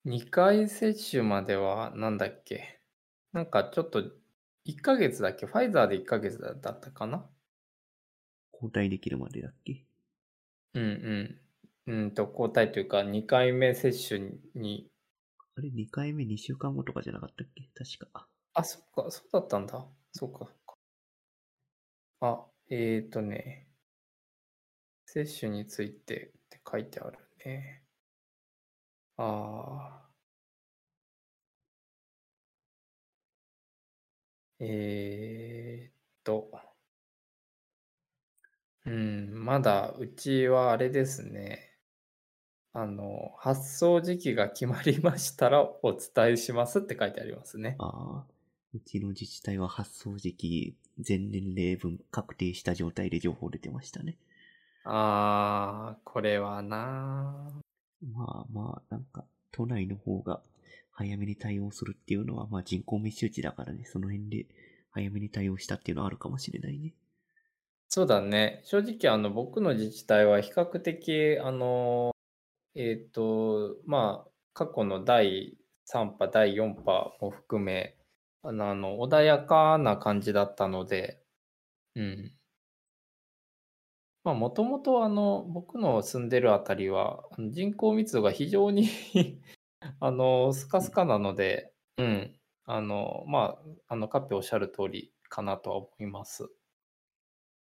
[0.05, 2.81] 2回接種まではなんだっけ？
[3.31, 4.01] なんかちょっと
[4.65, 5.45] 1ヶ月だっけ？
[5.45, 7.29] ファイザーで1ヶ月だだったかな？
[8.53, 9.85] 交代できるまでだっけ？
[10.73, 11.93] うんうん。
[11.95, 14.89] うんと、交代というか2回目接種に、
[15.55, 17.69] あれ、2回目2週間後とかじゃなかったっけ？
[17.75, 18.27] 確か。
[18.55, 19.85] あ、そっか、そうだったんだ。
[20.11, 20.62] そっか、そっか。
[22.25, 23.67] あ、えっ、ー、とね、
[25.05, 27.83] 接種についてって書いてあるね。
[29.17, 30.09] ああ。
[34.59, 35.93] えーっ
[36.23, 36.49] と、
[38.85, 41.77] うん、まだうちはあれですね。
[42.71, 47.75] あの、発送時期が決まりましたらお伝えしますって書いてありますね。
[47.79, 48.33] ああ。
[48.73, 54.17] うちの自治体は発送時期全年齢分確定した状態で情報出てましたね。
[54.85, 57.61] ああ、これはな
[58.01, 60.41] まあまあ、なんか、都内の方が
[60.91, 64.45] 早めに対応するっていうのは、まあ人口密集地だからね、その辺で
[64.91, 66.93] 早めに対応したっていうのはあるかもしれないね。
[67.89, 68.61] そうだね。
[68.65, 72.11] 正直、あの、僕の自治体は比較的、あの、
[72.75, 77.95] えっ、と、まあ、過去の第3波、第4波も含め、
[78.43, 81.25] あの、穏やかな感じだったので、
[81.95, 82.39] うん。
[84.23, 88.87] まあ、もともと、あの、僕の住んでるあたりは、人口密度が非常に
[89.99, 92.39] あの、スカスカなので、うん。
[92.65, 96.49] あの、まあ、あの、カッペおっしゃる通りかなとは思います。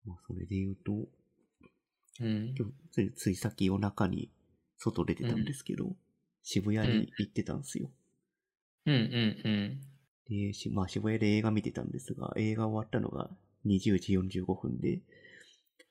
[0.05, 1.07] まあ、それで言うと、
[2.19, 2.55] うん。
[2.57, 4.29] 今日つい、ついさっき夜中に
[4.77, 5.97] 外出てたんですけど、うん、
[6.43, 7.89] 渋谷に行ってたんですよ。
[8.85, 9.86] うんうんうん。
[10.29, 13.29] で、まあ、渋谷で映画見てたんですが、映画終わったのが
[13.65, 15.01] 20時45分で、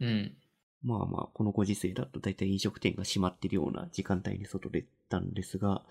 [0.01, 0.37] うん。
[0.83, 5.83] まあまあ、このご時世だと大体飲食店が閉まってるような時間帯に外出たんですが、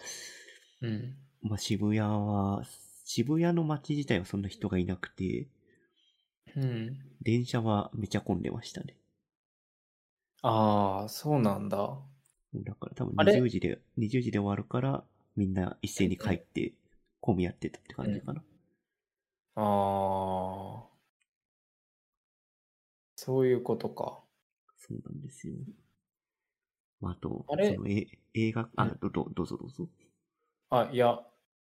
[0.82, 1.16] うん。
[1.42, 2.66] まあ渋谷は、
[3.06, 5.48] 渋谷の街自体はそんな人がいなくて、
[6.56, 7.02] うん。
[7.22, 8.96] 電車はめちゃ混んでましたね。
[10.44, 12.02] ああ、そうなんだ。
[12.56, 15.04] だから多分20時で、20時で終わるから、
[15.36, 16.74] みんな一斉に帰って、
[17.26, 18.44] 混み合ってたって感じかな。
[19.56, 20.96] うん、ああ。
[23.18, 24.24] そういうことか。
[24.78, 25.56] そうなんですよ。
[27.00, 27.76] まあ、あと、あれ？
[27.76, 29.90] そのえ映画、あ、どどどうぞどうぞ。
[30.70, 31.20] あ、いや、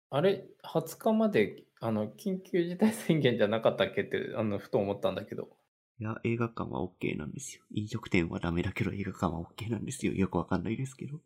[0.10, 5.58] あれ、20日まで、あの、緊急事態宣言じゃなかったっけって、あの、ふと思ったんだけど。
[6.00, 7.64] いや、映画館は OK なんですよ。
[7.70, 10.14] 飲食店はダメだけど映画館は OK なんですよ。
[10.14, 11.22] よくわかんないですけど。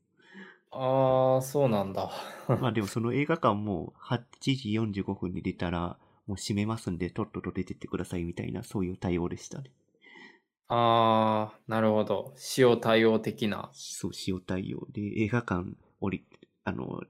[0.73, 2.11] あー、そうなんだ。
[2.57, 9.69] まあでもその映画館も8時45分に出たら、もう閉めますんで、とっとと出てってくださいみたいな、そういう対応でしたね。
[10.67, 12.33] あー、なるほど。
[12.57, 13.71] 塩対応的な。
[13.71, 16.25] そう、塩対応で、映画館降り、
[16.63, 17.03] あの、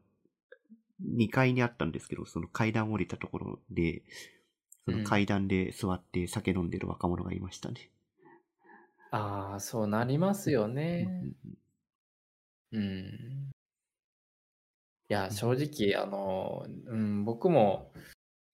[1.02, 4.04] 2階にあったんですけど、その階段降りたところで、
[4.86, 7.92] その階段で座って酒飲んでる若者がいましたね。
[9.12, 11.14] うん、ああ、そうなりますよね。
[11.22, 11.36] うん。
[15.10, 17.92] いや、正直、あの、うん、僕も、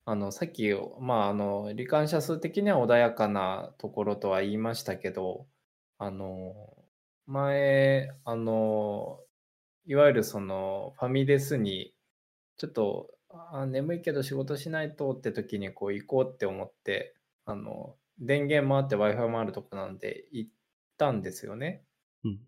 [0.07, 5.49] あの、さっき、まあ、あの、罹患者数的には穏やかなところとは言いましたけど、
[5.99, 6.55] あの、
[7.27, 9.21] 前、あの、
[9.87, 11.95] いわゆるその、ファミレスに
[12.59, 20.53] ちょっと、あ眠いけど仕事しないとって時にこう行こうって思って、あの、電源もあって Wi-Fi もあるとこなんで行っ
[20.99, 21.85] たんですよね。
[22.25, 22.41] うん。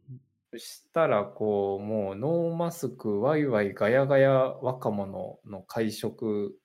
[0.56, 6.58] そしたら、こう、もうノーマスク、ワイワイ、ガヤガヤ若者の会食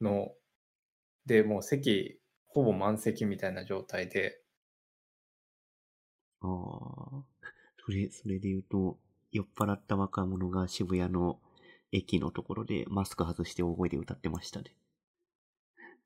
[0.00, 0.32] の、
[1.26, 4.42] で、もう席、ほぼ満席みたいな状態で。
[6.40, 7.24] ああ、
[7.84, 8.98] それ、それで言うと、
[9.32, 11.38] 酔っ払った若者が渋谷の
[11.92, 14.74] 駅のところでマスク外して大声で歌ってましたね。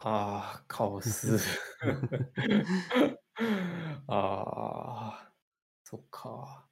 [0.01, 1.39] ああ、カオス。
[4.09, 5.33] ああ、
[5.85, 6.70] そっか。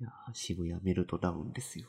[0.00, 1.88] いや渋谷メルトダウンですよ。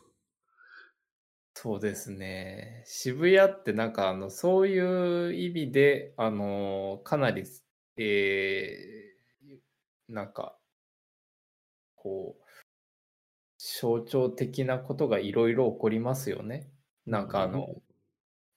[1.53, 2.83] そうですね。
[2.85, 7.43] 渋谷ってなんかあの、そういう意味で、あの、かなり、
[7.97, 10.57] えー、なんか、
[11.95, 12.45] こう、
[13.57, 16.69] 象徴的なことがいろいろ起こりますよね。
[17.05, 17.67] なんかあの、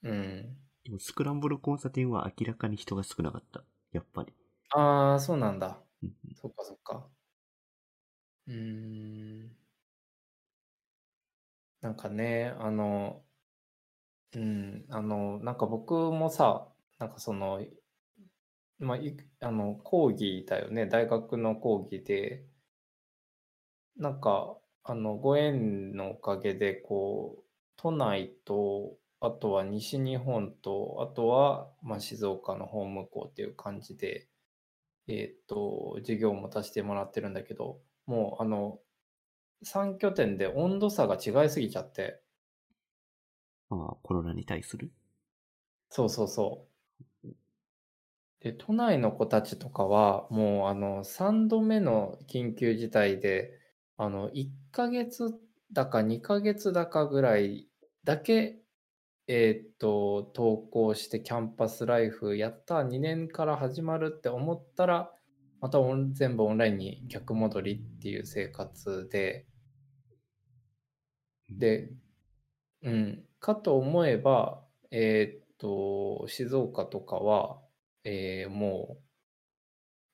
[0.02, 0.56] うん。
[0.84, 3.64] でもスクランブル交差点は明らかに人が少なかった。
[3.92, 4.32] やっぱり。
[4.70, 5.80] ああ、そうなんだ。
[6.34, 7.06] そっかそっか。
[8.48, 9.54] うん。
[11.80, 13.24] なんかね、あの、
[14.34, 16.68] うん、あの、なんか僕もさ、
[16.98, 17.60] なんかその、
[18.80, 22.44] まあ、いあの講義だよね、大学の講義で、
[23.96, 27.44] なんか、あの、ご縁のおかげで、こう、
[27.76, 34.28] 都内と、あとは西日本と、あとは、まあ、静岡の法務校っていう感じで、
[35.08, 38.80] えっ、と、授業を持たせてもらってるんだけど、もう、あの、
[39.62, 42.22] 3拠点で温度差が違いすぎちゃって。
[43.70, 44.92] ああ、コロナに対する？
[45.90, 46.68] そうそうそう。
[48.40, 53.58] で、都内の子たちとかは、もうあの、3度目の緊急事態で、
[53.96, 55.34] あの、1ヶ月
[55.72, 57.68] だか2ヶ月だかぐらい
[58.04, 58.62] だけ、
[59.28, 65.12] えーっと、登校してキャンパスライフやった、2年から始まるって思ったら、
[65.60, 69.46] またオン全部オンラインに逆戻りっていう生活で、
[71.50, 71.90] で、
[72.82, 77.60] うん、かと思えば、えーっと、静岡とかは、
[78.04, 78.98] えーも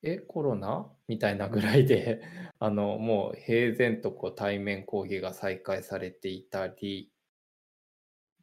[0.03, 0.90] う、え、コロナ？
[1.09, 2.22] みたいなぐらいで、
[2.59, 7.11] あの、もう平然とこう対面講義が再開されていたり、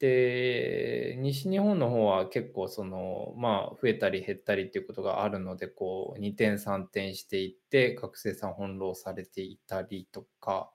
[0.02, 10.72] で、西日本の方は結構その、まあ、増えたり減ったりっていうことがあるので、こう、2点3点していって、学生さん翻弄されていたりとか、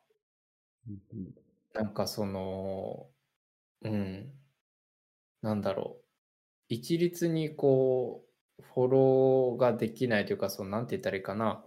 [0.88, 1.34] うんうん
[1.74, 3.10] なんかその、
[3.82, 4.32] うん、
[5.42, 6.04] なんだろう。
[6.68, 8.24] 一律にこ
[8.58, 11.64] う、フォローができないというか、その、なんて言ったらいいかな。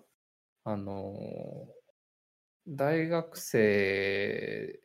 [0.64, 1.68] あの、
[2.68, 4.80] 大学生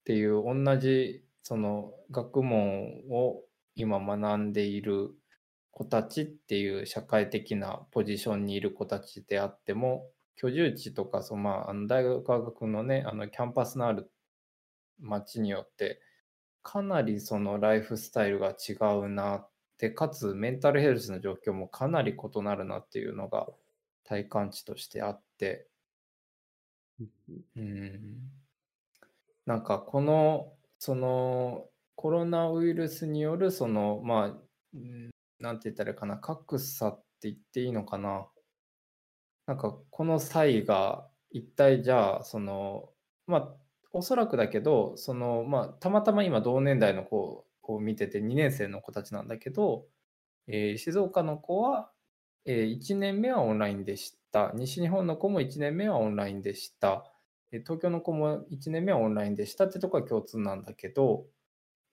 [0.00, 3.42] っていう同じ、その、学問を
[3.74, 5.10] 今学んでいる
[5.70, 14.10] 子たちっていう社会的なポジションにいる子たちであっても、居住地とか、そのまあ、あの大学のね、あのキャンパスのある
[15.00, 16.00] 街によって、
[16.62, 23.48] かなりそのライフスタイルが違うなって、かつメンタルヘルスの状況もかなり異なるなっていうのが
[24.04, 25.66] 体感値としてあって、
[27.56, 28.30] うん、
[29.46, 30.52] なんかこの、
[30.84, 34.78] そのコロナウイルスによるその、まあ、
[35.38, 38.26] なんて言ったらいいかな、格差って言っていいのかな。
[39.46, 42.88] なんかこの差異が一体じゃあ、その、
[43.28, 43.56] まあ、
[43.92, 49.86] おそらくだけど、その、まあ、たまたま今同年代の子を見てて2年生の子たちなんだけど、
[50.48, 51.92] えー静岡の子は、
[52.44, 54.50] え1年目はオンラインでした。
[54.56, 57.11] 西日本の子も1年目はオンラインでした。
[57.60, 61.26] 東京の子も1年目はオンラインでしたってとこは共通なんだけど、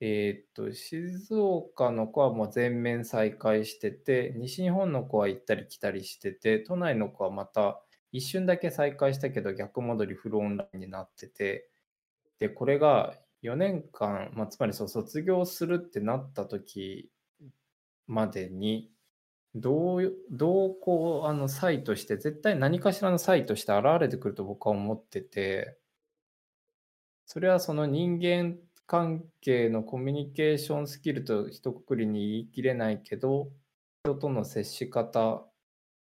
[0.00, 7.82] えーっと、静岡の子はもう全面再開してて、西日本の子は行ったり来たりしてて、都内の子はまた
[8.12, 11.68] 一瞬だけ再開したけど逆戻りフルオンラインになってて、
[12.38, 17.10] で、これが4年間、まあ、つまりそう卒業するってなった時
[18.06, 18.90] までに、
[19.54, 25.78] どう、どうこう、あの、際として、絶対何かしらの際として現れてくると僕は思ってて、
[27.26, 33.52] それはその人間関係のコミュニケーションスキルと一括りに言い切れないけど、
[34.04, 35.46] 人との接し方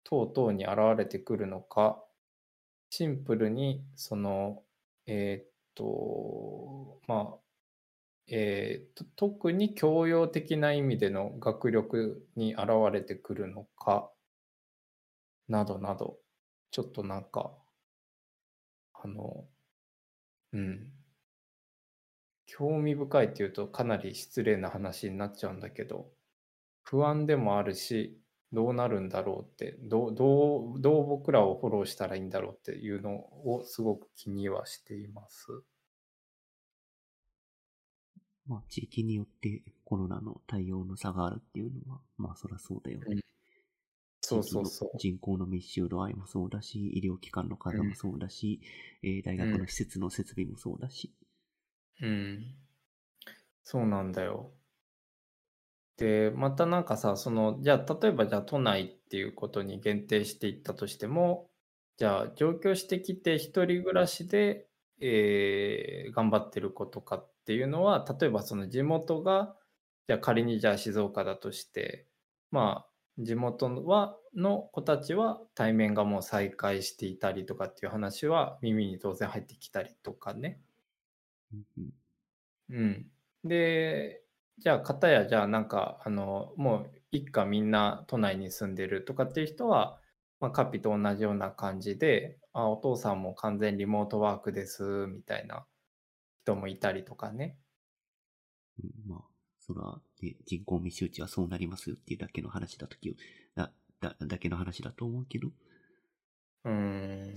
[0.04, 2.02] 等々に現れてくるのか、
[2.90, 4.62] シンプルにその、
[5.06, 7.47] えーっと、まあ、
[8.28, 14.12] えー特に教養的な意味での学力に現れてくるのか、
[15.48, 16.20] などなど、
[16.70, 17.52] ちょっとなんか、
[18.92, 19.48] あの、
[20.52, 20.92] うん、
[22.46, 26.10] 興味深いっていうとかなり失礼な話になっちゃうんだけど、
[26.82, 28.20] 不安でもあるし、
[28.52, 33.16] どうなるんだろうって、どう、どう僕らをフォローしたらいいんだろうっていうの
[33.48, 35.48] をすごく気にはしています。
[38.48, 43.06] まあ、地域によってコロナの対応の差があるっていうのは、まあ、そりゃそうだよね。
[43.06, 43.20] うん
[44.20, 44.90] そうそうそう。
[44.98, 48.60] 人口の密集度合いもそうだし、医療機関の数もそうだし、
[49.02, 51.14] えー大学の施設の設備もそうだし。
[52.00, 52.58] うん。
[53.62, 54.52] そうなんだよ。
[55.96, 61.50] で、またなんかさ、その、じゃあ、例えばじゃあ都内っていうことに限定していったとしても、
[61.96, 64.68] じゃあ、上京してきて一人暮らしで、
[65.00, 69.56] えー頑張ってる子とかっていうのは、例えばその地元が、
[70.06, 72.06] じゃあ仮にじゃあ静岡だとして、
[72.50, 80.60] まあ、地元はの子たちは対面がもう再開していたりとかっていう話は耳に当然入ってきたりとかね。
[82.68, 83.10] うん。
[83.44, 84.22] で、
[84.58, 90.02] じゃあ、片や、じゃあ、なんか、あの、もう一家みんな都内に住んでるとかっていう人は、
[90.40, 95.66] まあ、カピと同じような感じで、あ、お父さんも完全リモートワークです、みたいな
[96.48, 97.58] 人もいたりとかね。
[98.82, 99.20] うんまあ、
[99.58, 103.14] そら、ね、人口密集地はそうなりますよっていうだけの話だとき
[103.54, 105.48] だ、だ、だけの話だと思うけど。
[106.64, 107.34] うーん。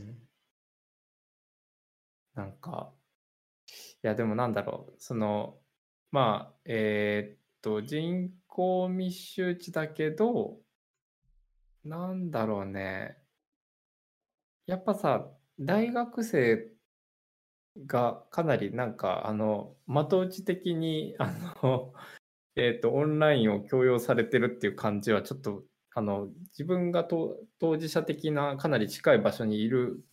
[2.36, 2.94] なんか、
[4.04, 5.60] いや、でもなんだろう、その、
[6.12, 10.60] まあ、えーっと、人口密集地だけど、
[11.84, 13.18] なんだろうね。
[14.68, 15.28] やっぱさ、
[15.60, 16.72] 大学生
[17.78, 21.32] がかなりなんか、あの、的打ち的に、 あ
[21.64, 21.94] の、
[22.56, 30.04] えっ、と、オンラインを強要されてるっていう感じは、ちょっと、あの、自分がと当事者的なかなり近い場所にいる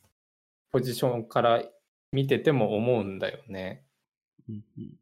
[0.71, 1.65] ポジションから
[2.13, 3.85] 見てても思うんだよね。
[4.49, 4.99] うんうん。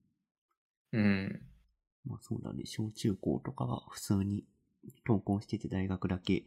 [0.92, 1.42] うん。
[2.06, 2.64] まあそうだね。
[2.66, 4.44] 小中高とかは普通に
[5.06, 6.44] 登校してて大学だけ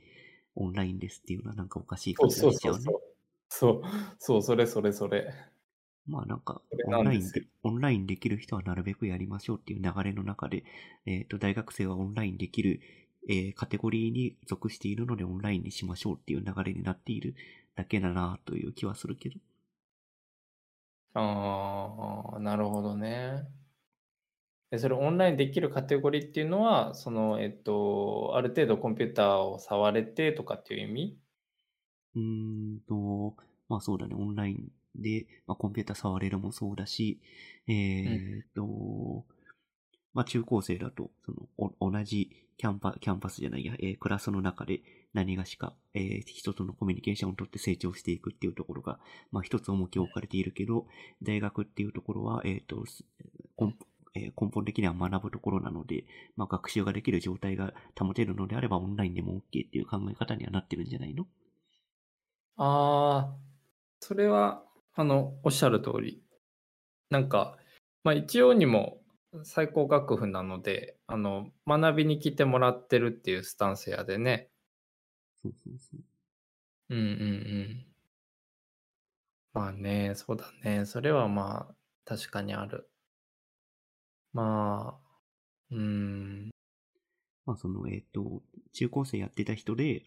[0.55, 2.99] オンラインですっていうのはなんかおかしいそう感じそうそうがしちゃうね。
[3.49, 3.81] そう。
[3.81, 3.83] そう、
[4.19, 5.33] そう、それそれそれ。
[6.07, 10.63] まあなんかオンラインでオンラインできる人はなるべくやりましょうっていう流れの中で、
[11.05, 12.81] えっ、と、大学生はオンラインできる、
[13.29, 17.35] えーカテゴリーに属しているのでオンラインにしましょうっていう流れになっている
[17.75, 19.35] だけだなという気はするけど。
[21.13, 23.47] ああ、なるほどね。
[24.71, 31.17] で、それオンラインできるカテゴリーっていうのは、その、えっと、ある程度コンピューターを触れてとかっていう意味？
[32.15, 33.35] うーんと、
[33.67, 37.19] まあそうだね、オンラインで、まあ、コンピューター触れるもそうだし、
[37.67, 39.25] えーっと、
[40.13, 41.47] まあ中高生だと、その、
[41.79, 44.81] お同じキャンパ、キャンパスじゃないや、えークラスの中で
[45.13, 48.99] 何がしか、えー人とのコミュニケーションをとって成長していくっていうところが、
[49.31, 50.87] まあ一つ重きを置かれているけど、
[51.21, 52.83] 大学っていうところは、えーっと、
[53.59, 53.75] 根
[54.15, 56.05] え根本的には学ぶところなので、
[56.35, 61.27] まあ学習ができる状態が保てるのであればオンラインでも OK っていう考え方にはなってるんじゃないの？
[62.57, 63.37] ああ、
[63.99, 64.63] それは、
[64.99, 66.21] あの、おっしゃる通り。
[67.09, 67.57] なんか、
[68.03, 69.01] まあ一応にも
[69.43, 74.49] 最高学府なので、あの、学びに来てもらってるっていうスタンスやでね。
[75.41, 76.01] そうそうそう。
[76.89, 77.85] うんうんうん。
[79.53, 80.85] まあね、そうだね。
[80.85, 82.91] それはまあ、確かにある。
[84.33, 85.09] まあ、
[85.71, 86.49] うーん。
[87.45, 88.43] まあその、えっ、と、
[88.73, 90.03] 中高生やってた人で、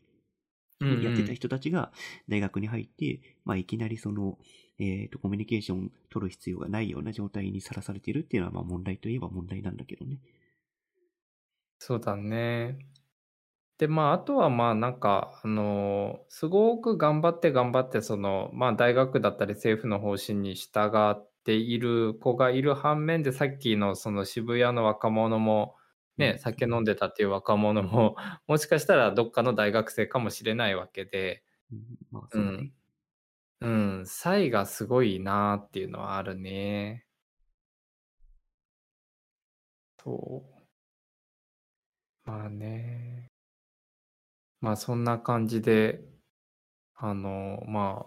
[1.03, 1.93] やってた人たちが
[2.29, 4.39] 大学に入って、まあいきなりその、
[4.79, 10.19] えっ、と、コミュニケーション取る必要がないような状態にさらされているっていうのは、まあ問題といえば問題なんだけどね。
[11.79, 12.79] そうだね。
[13.79, 25.75] で、まあ、あとはまあ、なんか、あの、すごく頑張って頑張って、その、まあ、大学だったり政府の方針に従っている子がいる反面で、さっきのその渋谷の若者も、
[26.23, 28.16] ね、酒飲んでたっていう若者も、
[28.47, 31.44] もしかしたらどっかの大学生かもしれないわけで、
[32.32, 32.73] うん、
[33.61, 33.69] う
[34.03, 37.07] ん、差異がすごいなっていうのはあるね。
[39.99, 40.62] そう。
[42.24, 43.31] まあね。
[44.61, 46.03] まあそんな感じで、
[46.94, 48.07] あの、ま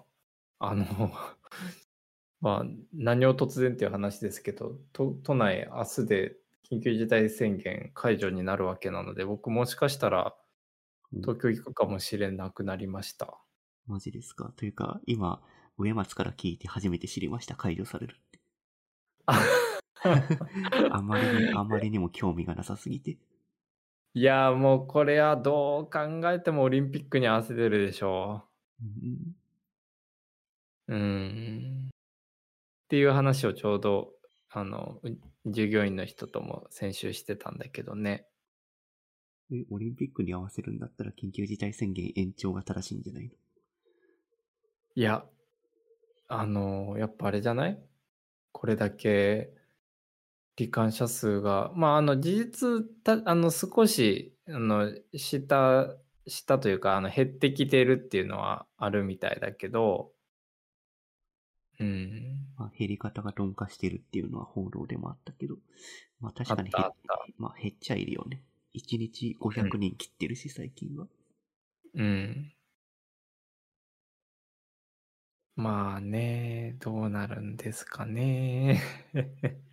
[0.59, 0.85] あ、あの、
[2.41, 6.37] まあ何を突然っていう話ですけど、都都内明日で
[6.69, 10.35] 緊急事態宣言解除になるわけなので、僕もしかしたら
[11.11, 13.41] うん東京行くかもしれなくなりました。
[13.87, 14.51] マジですか？
[14.55, 15.41] というか、今、
[15.77, 17.55] 上松から聞いて初めて知りました。
[17.55, 18.39] 解除されるって。
[20.91, 23.17] あまりに、あまりにも興味がなさすぎて。
[24.15, 25.99] いやーもうこれはどう考
[26.31, 28.49] えてもオリンピックに合わせてるでしょ
[28.81, 29.35] うん
[30.87, 30.95] う。
[30.95, 31.89] うん。
[31.89, 34.13] っていう話をちょうど、
[34.49, 35.09] あの、う
[35.45, 38.27] 従業員の人とも先週してたんだけどね。
[39.51, 43.31] え、オリンピックに合わせるんだったら緊急事態宣言延長が正しいんじゃないの？
[44.95, 45.26] いや、
[46.27, 47.80] あの、やっぱあれじゃない？
[48.51, 49.53] これだけ
[50.57, 55.95] 罹患者数が、まあ、あの、事実、たあの、少し、あの、下、
[56.26, 60.14] 下というか、あの、減ってきてるっていうのはあるみたいだけど、
[61.80, 62.47] うん。
[62.57, 65.57] まあ、減り方が鈍化してるっていうのは報道でもあったけど、
[66.19, 66.93] まあ確かに減あっ
[67.38, 68.41] まあ減っちゃいるよね。
[68.73, 71.07] 1日500人切ってるし、最近は。
[71.93, 72.52] うん。
[75.56, 78.81] まあね、どうなるんですかね。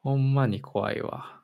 [0.00, 1.42] ほんまに怖いわ。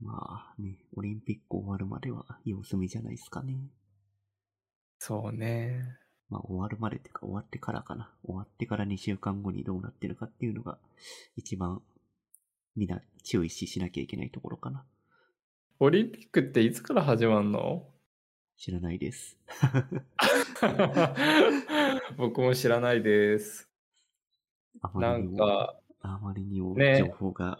[0.00, 3.70] まあね、オリンピック終わるまでは様子見じゃないですかね。
[4.98, 5.98] そうね。
[6.30, 8.10] まあ終わるまでっていうか終わってからかな。
[8.24, 10.78] 終わってから2週間後にどうなってるかっていうのが
[11.36, 11.82] 一番
[12.76, 14.84] みんな注意ししなきゃいけないところかな。
[15.80, 17.86] オリンピックっていつから始まんの？
[18.56, 19.36] 知らないです。
[22.16, 23.68] 僕も知らないです。
[24.94, 27.58] なんか、あまりにもね情報が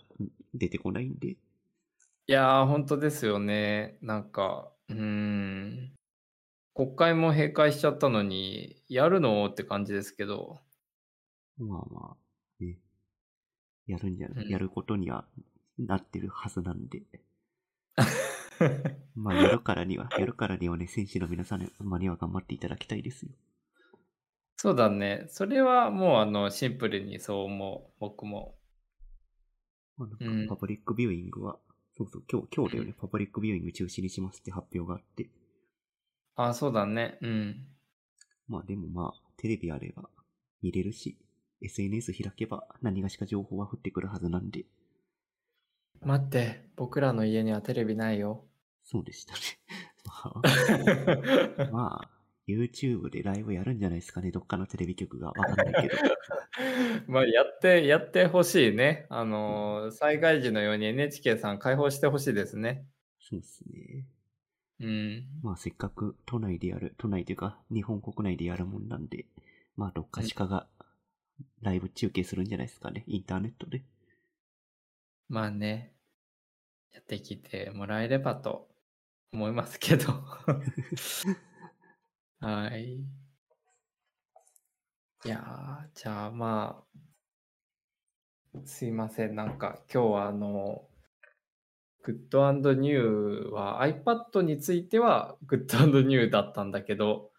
[0.53, 1.31] 出てこないんで。
[1.31, 1.37] い
[2.27, 3.99] やー、本当ですよね。
[4.01, 5.95] なんか、うーん。
[6.75, 9.47] 国会も閉会しちゃったのに、やるの？
[9.47, 10.59] って感じですけど。
[11.57, 12.17] まあま
[12.61, 12.79] あ、ね。
[13.87, 15.25] やるんじゃない、うんやることには
[15.79, 17.03] なってるはずなんで。
[19.15, 23.31] まあ、やるからには、やるからにはね、選手の皆さんには頑張っていただきたいですよ。
[24.57, 25.27] そうだね。
[25.29, 28.01] それはもう、あの、シンプルにそう思う。
[28.01, 28.59] 僕も。
[29.97, 31.59] まあ、なうんんかパブリックビューイングは、
[31.97, 35.29] そうそう、今日、今日だよね、パブリックビューイング中止にしますって発表があって。
[36.37, 37.19] あ、そうだね。
[37.21, 37.67] うん。
[38.49, 40.09] まあでもまあ、テレビあれば
[40.63, 41.19] 見れるし、
[41.61, 44.65] SNS 開けば何がしか情報は降ってくるはずなんで、
[46.03, 48.45] 待って、僕らの家にはテレビないよ。
[48.85, 49.41] そうでしたね。
[50.05, 52.11] まあ、まあ、
[52.47, 55.29] YouTube でライブやるんじゃないですかね、どっかのテレビ局が。
[55.29, 55.97] わかんないけど。
[57.09, 59.07] まあ、やって、やってほしいね。
[59.09, 62.87] あのー、災害時のように NHK さん開放してほしいですね。
[63.19, 64.07] そうですね。
[64.81, 65.25] うん。
[65.43, 69.27] まあせっかく都内でやる、都内というか日本国内でやるもんなんで、
[69.77, 70.67] まあどっかしかが
[71.63, 73.83] ライブ中継するんじゃないですかね、インターネットで。
[75.29, 75.95] まあね、
[76.93, 78.69] やってきてもらえればと
[79.33, 80.13] 思いますけど。
[82.41, 83.05] はい。
[85.25, 86.85] いやー、じゃあま
[88.55, 89.35] あ、すいません。
[89.35, 90.89] なんか今日はあの、
[92.05, 97.31] グッドニューは iPad についてはグッドニューだったんだけど、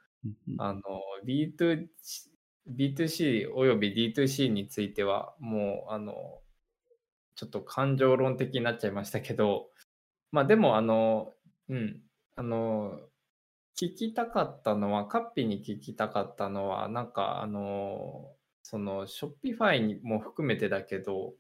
[0.57, 0.81] あの
[1.25, 1.87] B2C,
[2.75, 6.39] B2C および D2C についてはもうあの
[7.35, 9.67] ちょっと感情論的になっちゃいましたけど
[10.31, 11.31] まあでもあの
[11.69, 12.01] うん
[12.35, 12.99] あの
[13.79, 18.31] 聞きたかったのはカッピに聞きたかったのはなんかあの
[18.63, 21.33] その Shopify にも含めてだけど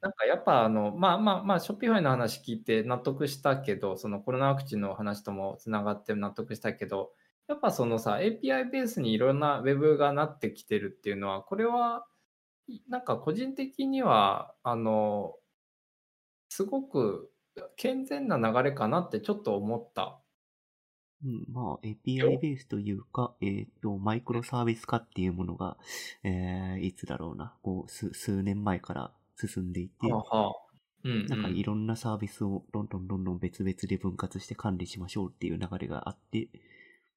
[0.00, 7.12] なんかやっぱあの、まあまあまあ、ショッピファイの話聞いて納得したけど、そのコロナワクチンの話ともつながって納得したけど、
[7.48, 12.06] やっぱそのさ、API ベースにいろんな Web がなってきてるっていうのは、これは、
[12.68, 15.34] いなんか個人的には、あの、
[16.48, 17.30] すごく
[17.76, 20.20] 健全な流れかなってちょっと思った。
[21.24, 25.76] うん、まあ API ベースというか、えっ、と、マイクロサービス化っていうものが、
[26.22, 30.06] えー、いつだろうな、こう、数数年前から進んでいて。
[31.04, 36.48] なんかいろんなサービスをどんどんどんどん別々で分割して管理しましょうっていう流れがあって、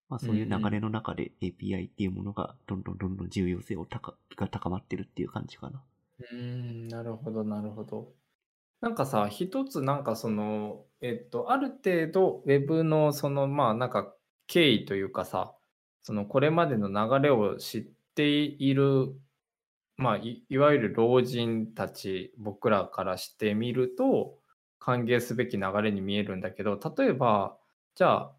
[0.10, 5.82] まあそういう流れの中で API っていうものがどんどんどんどん重要性を高が高まってるっていう感じかな。
[6.20, 8.14] うーん、なるほど、なるほど。
[8.82, 14.16] なんかさ、一つなんかその、えっと、ある程度 Web のその、まあなんか
[14.48, 15.56] 経緯というかさ、
[16.04, 17.82] そのこれまでの流れを知っ
[18.16, 19.16] ている、
[19.98, 24.40] まあい、いわゆる老人たち、僕らからしてみると、
[24.80, 27.58] 歓迎すべき流れに見えるんだけど、例えば、
[27.96, 28.36] じゃあ、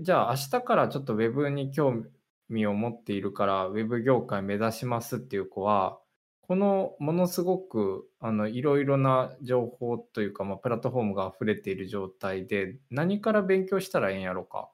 [0.00, 2.04] じゃあ明日からちょっと Web に興
[2.50, 6.00] 味を持っているから Web 業界目指しますっていう子は、
[6.42, 14.70] このものすごくあのいろいろな情報というか、まあ、プラットフォームが溢れている状態で何から勉強したらええんやろか？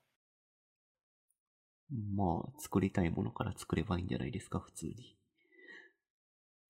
[2.15, 5.17] まあ、作りたいものから作ればいいんじゃないですか、普通に。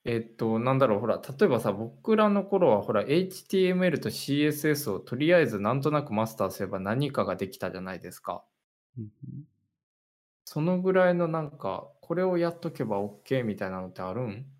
[0.04, 8.44] えっと、なんだろう、ほら、例えばさ、僕らの頃は、ほら、HTML と CSS をとりあえずなんとなくマスターすれば何かができたじゃないですか。
[8.98, 9.44] うんうん
[10.46, 14.50] そのぐらいのなんか、これをやっとけば OK みたいなのってあるん？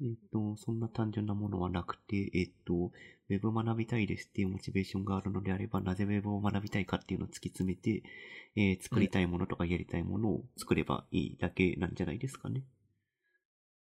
[0.00, 2.92] えっと、そんな単純なものはなくて、えっと、
[3.28, 8.02] ウェブ学びたいですっていうモチベーションがあるのであれば、なぜウェブを学びたいかっていうのを突き詰めて、
[8.56, 12.62] えー作りたいものとかやりたいものを作ればいいだけなんじゃないですかね。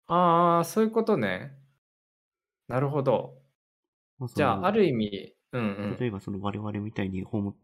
[0.07, 1.53] ああ、そういうことね。
[2.69, 3.35] なるほど。
[4.19, 5.65] まあそじゃあ、のある意味、うんう
[5.95, 5.97] ん。
[5.99, 7.55] 例えばその我々みたいにホーム、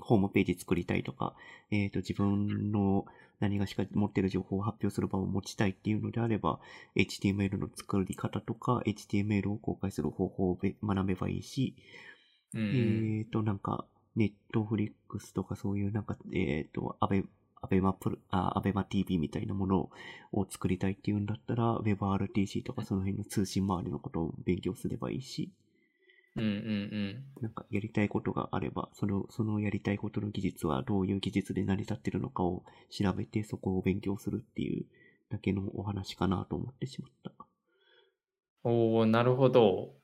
[0.00, 1.34] ホームページ作りたいとか、
[1.70, 3.06] えっ、と、自分の
[3.40, 6.60] 何がしか持ってる情報を発表する場を持ちたいっていうのであれば、
[6.96, 11.76] HTML の作り方とか、HTML を公開する方法をべ学べばいいし、
[12.54, 13.84] うんうんえっ、と、なんか、
[14.16, 17.24] ネットフリックスとかそういうなんか、えっ、と、アベ、
[17.60, 19.90] アベマプル、あ、アベマ TV みたいなもの
[20.32, 25.50] を作りたいっていうんだったら、WebRTC とかその辺の通信周りのことを勉強すればいいし、
[26.36, 34.86] うんうんなんかやりたいことがあれば、その、そのやりたいことの技術はどういう技術で成り立ってるのかを調べて、そこを勉強するっていう
[35.30, 37.32] だけのお話かなと思ってしまった。
[38.64, 38.72] うん。
[38.72, 39.94] おおなるほど。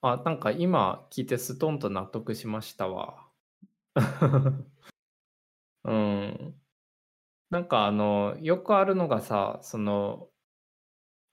[0.00, 3.28] あ、なんか今聞いてストンと納得しましたわ。
[5.84, 6.60] うん。
[7.50, 10.28] なんかあの、よくあるのがさ、その、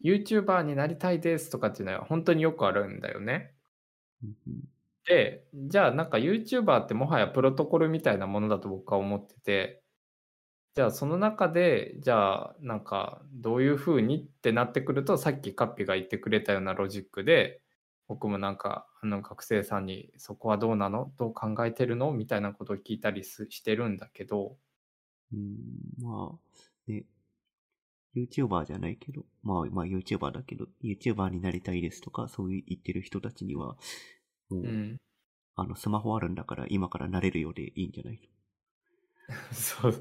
[0.04, 3.56] YouTuber になりたいですとかっていうのは本当によくあるんだよね。
[5.08, 9.84] で、じゃあなんか YouTuber ってもはやプロトコルみたいなものだと僕は思ってて、
[10.76, 17.62] じゃあその中で、じゃあなんかどういうふうにってなってくると、さっきカッピが言ってくれたようなロジックで、
[18.08, 21.14] 僕もなんかあの学生さんにそこはどうなの？
[21.18, 22.12] どう考えてるの？
[22.12, 24.58] みたいなことを聞いたりすしてるんだけど、
[25.34, 27.06] うん、まあ、ね、
[28.16, 33.76] YouTuber じゃないけど、まあ、まあ YouTuber だけど、YouTuber になりたいですとか、そういう言ってる人たちには、
[34.50, 34.98] もう、うん。
[35.56, 38.20] あの、スマホあるんだから今からなれるようでいいんじゃない
[39.52, 39.94] そう、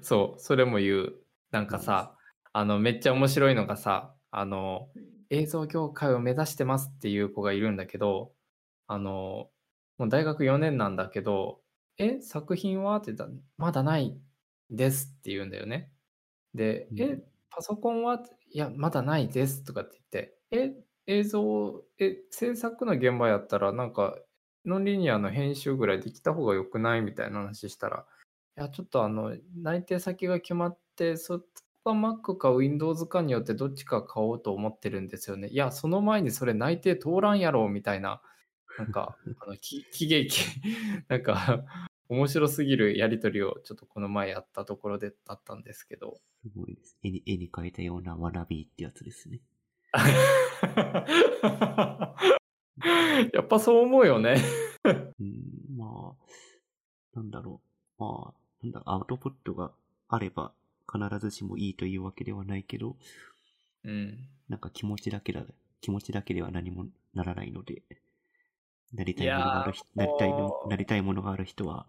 [0.00, 1.14] そう、それも言う。
[1.50, 2.16] なんかさ、
[2.52, 4.90] あの、めっちゃ面白いのがさ、あの、
[5.30, 8.32] 映像業界を目指してますっていう子がいるんだけど、
[8.86, 9.50] あの、
[9.98, 11.60] もう大学4年なんだけど、
[11.98, 12.96] え、作品は？
[12.96, 14.16] って言ったら、まだない
[14.70, 15.92] ですって言うんだよね。
[16.54, 24.18] で、うんえ、パソコンはいや、まだないですとかって言って、え、映像、え、制作の現場やったら、なんか、
[24.64, 28.06] ノンリニアの編集ぐらいできた方が良くないみたいな話したら、
[28.58, 31.46] いや、ちょっとあの、内定先が決まって、そこ
[31.86, 35.48] が Mac か Windows かによってどっちか買おうと思ってるんですよね。
[35.48, 38.20] いや、その前にそれ内定通らんやろみたいな、
[38.78, 40.40] なんか、あの、き 喜劇、
[41.08, 41.64] なんか、
[42.08, 46.20] 面白すぎるやりとりをちょっとこの前やったところでだったんですけど。
[46.42, 46.96] すごいです。
[47.02, 49.40] 絵に、絵に描いたようなワナビーってやつですね。
[53.32, 54.36] やっぱそう思うよね。
[54.84, 54.90] う
[55.22, 57.60] ん、まあ、なんだろ
[57.98, 58.02] う。
[58.02, 59.72] まあ、なんだ、アウトプットが
[60.08, 60.52] あれば
[60.90, 62.96] 必ずしもいいというわけではないけど、
[63.84, 64.28] うん。
[64.48, 65.42] なんか気持ちだけだ、
[65.80, 67.82] 気持ちだけでは何もならないので、
[68.92, 71.86] なりたいものがあるなりたいのなりたいものがある人は、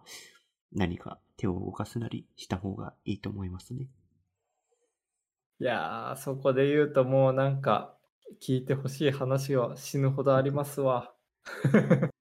[0.74, 3.88] 何か手を動かすなりした方がいいと思いますね。
[5.62, 7.96] いやー、そこで言うともうなんか、
[8.42, 11.14] 聞いてほしい話は死ぬほどありますわ。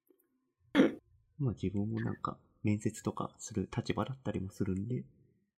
[1.39, 5.05] まあ自分もなんか面接とかする立場だったりもするんで、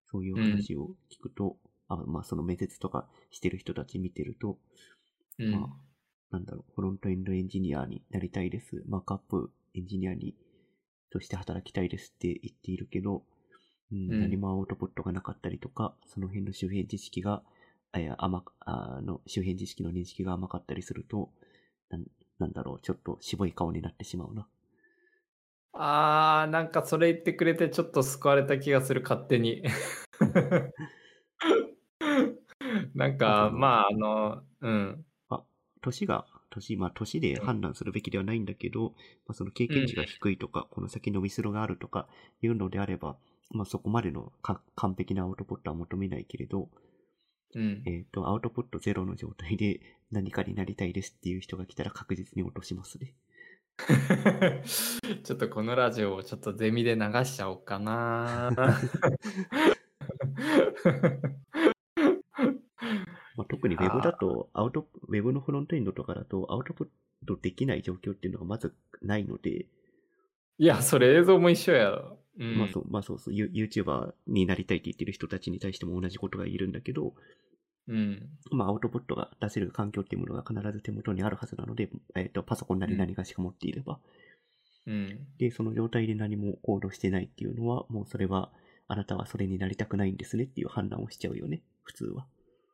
[0.07, 1.57] そういう話を聞くと、
[1.89, 4.59] あまあその面接とかしてる人たち見てると、
[5.39, 5.51] うん。
[5.51, 5.69] まあ、
[6.31, 8.83] なんだろう、フロントエンドエンジニアになりたいです。
[8.89, 10.35] マークアップエンジニアに、
[11.11, 13.23] として働きたいですって言っているけど、
[13.93, 17.43] うんうん何もアウトプットがなかったりとか、その辺の周辺知識が、
[17.93, 21.31] あいや甘かあの周辺知識の認識が甘かったりすると
[21.91, 22.05] なん、
[22.39, 24.47] なんだろう、ちょっと渋い顔になってしまうな。
[25.73, 29.63] あー、なんかそれ言ってくれてちょっと救われた気がする、勝手に。
[32.95, 35.05] なんか、まあ、あの、うん。
[35.81, 38.93] 年が、年、まあ年で判断するべきではないんだけど、
[39.27, 42.09] まあその経験値が低いとか、この先伸びしろがあるとか
[42.43, 43.17] いうのであれば、
[43.51, 46.69] まあそこまでのか完璧なアウトプットは求めないけれど、
[47.55, 47.83] うん。
[47.85, 49.81] えっ、と、アウトプットゼロの状態で
[50.13, 53.15] 何かになりたいですっていう人が来たら確実に落としますね。
[55.25, 58.51] ちょっとこのラジオをちょっとゼミで流しちゃおうかな。
[63.41, 69.65] まあ、特にウェブだと、アウト、ウェブのフロントエンドとかだと、アウトプットできない状況っていうのがまずないので、
[70.59, 72.19] いや、それ映像も一緒やろ。
[72.39, 77.15] うん、まあそう、まあそうそう、ユ YouTuber になりたいって言ってる人たちに対しても同じことが言えるんだけど、
[77.89, 78.29] うん。
[78.51, 84.01] まあアウトプットが出せる環境っていうものが必ず手元にあるはずなので、えっ、と、パソコンなり何かしか持っていれば、
[84.87, 85.19] うん。
[85.39, 88.51] で、その状態で何も行動してないっていうのは、もうそれは、
[88.87, 92.27] あなたはそれになりたくないんですねっていう判断をしちゃうよね、普通は。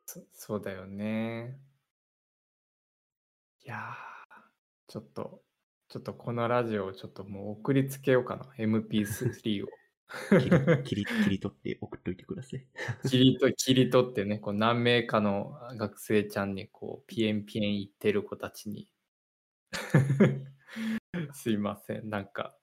[0.07, 1.59] そそうだよね。
[3.65, 3.81] いやー、
[4.87, 5.41] ちょっと、
[5.89, 8.45] ちょっとこのラジオをちょっともう送りつけようかな。
[8.57, 9.67] MP3 を。
[10.39, 12.65] 切り、切り、切り取って送っといてください。
[13.09, 18.87] 切りと切り取ってね、こう何名かの学生ちゃんにこうピエンピエン言ってる子たちに。
[21.33, 22.09] すいません。
[22.09, 22.55] なんか、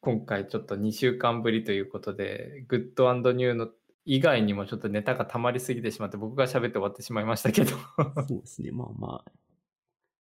[0.00, 3.68] 今回ちょっと2週間ぶりということで、グッドニューの
[4.08, 7.76] 以外にもちょっとネタが溜まりすぎてしまって、僕が喋って終わってしまいましたけど。
[8.26, 9.30] そうですね、まあまあ、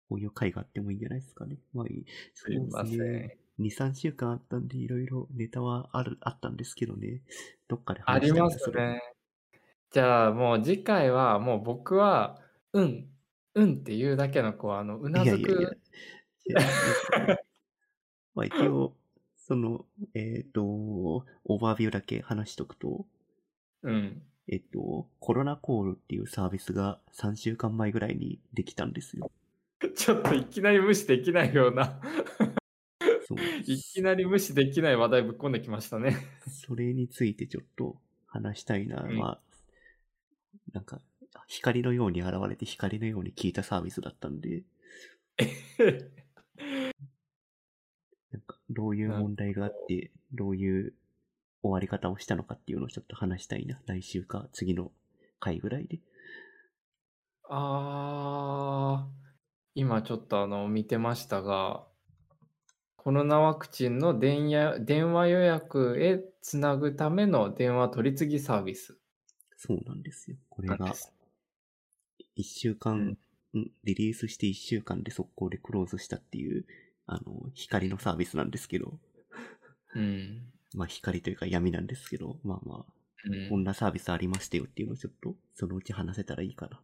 [0.08, 1.58] こういう回があってもいいんじゃないですかね。
[1.74, 2.06] まあいい。
[2.32, 3.38] すいませんそうですね。
[3.60, 7.20] 2、3週間あったんで、いろいろネタはある、あったんですけどね。
[7.68, 9.02] どっかであります話したいなそれね。
[9.90, 12.40] じゃあもう次回はもう僕は、
[12.72, 13.06] うん、
[13.54, 15.80] うんっていうだけのこう、あの、うないずやいやいやく。。
[16.46, 16.60] いや
[18.34, 18.96] まあ一応、
[19.36, 19.84] その、
[20.14, 23.06] えっ、と、オーバービューだけ話しとくと、
[23.84, 24.22] うん。
[24.48, 29.30] えっと、コロナコールっていうサービスが3週間前ぐらいにできたんですよ。
[29.94, 32.00] ちょっといきなり無視できないような。
[33.26, 36.16] そういきなり無視できない話題ぶっ込んできましたね。
[36.46, 37.96] それについてちょっと
[38.26, 39.02] 話したいな。
[39.02, 39.40] うんまあ、
[40.72, 41.00] なんか、
[41.46, 44.64] 光のように現れて光のように聞いたサービスだったんで、
[48.30, 50.94] なんか、どういう問題があって、どういう
[51.64, 53.80] 終わり方をしたのかっていうのをちょっと話したいな。
[53.86, 54.92] 来週か次の
[55.40, 55.98] 回ぐらいで。
[57.48, 59.30] あー、
[59.74, 61.86] 今ちょっとあの見てましたが、
[62.96, 68.98] コロナワクチンの電や電話予約へつなぐための電話取り次ぎサービス
[69.56, 70.36] そうなんですよ。
[70.50, 71.12] これがなんです。
[72.36, 73.08] 一週う間、ん。
[73.58, 76.66] んリリースして一週間で速攻でクローズしたっていう、
[77.06, 78.98] あの、光のサービスなんですけど、
[79.94, 80.53] うん。
[80.74, 82.92] まあ光というか闇なんですけど、まあまあ、
[83.24, 83.48] うん。
[83.48, 86.80] こんなサービスありましたよっていうのをちょっと、そのうち話せたらいいかな。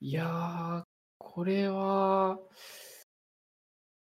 [0.00, 0.84] いやー、
[1.18, 2.38] これは、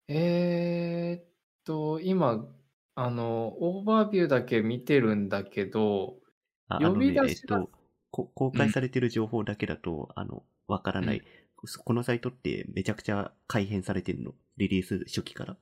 [0.09, 1.31] えーっ
[1.65, 2.47] と、今、
[2.95, 6.21] あの、オーバービューだけ見てるんだけど、
[6.69, 7.71] ああ呼び出しが、と、
[8.11, 11.07] こ公うん、開されてる情報だけだと、あの、わからうん。
[11.07, 11.23] ない。
[11.65, 14.35] そこのサイトってめちゃくちゃ改変されてるの。
[14.57, 15.57] リリース初期から。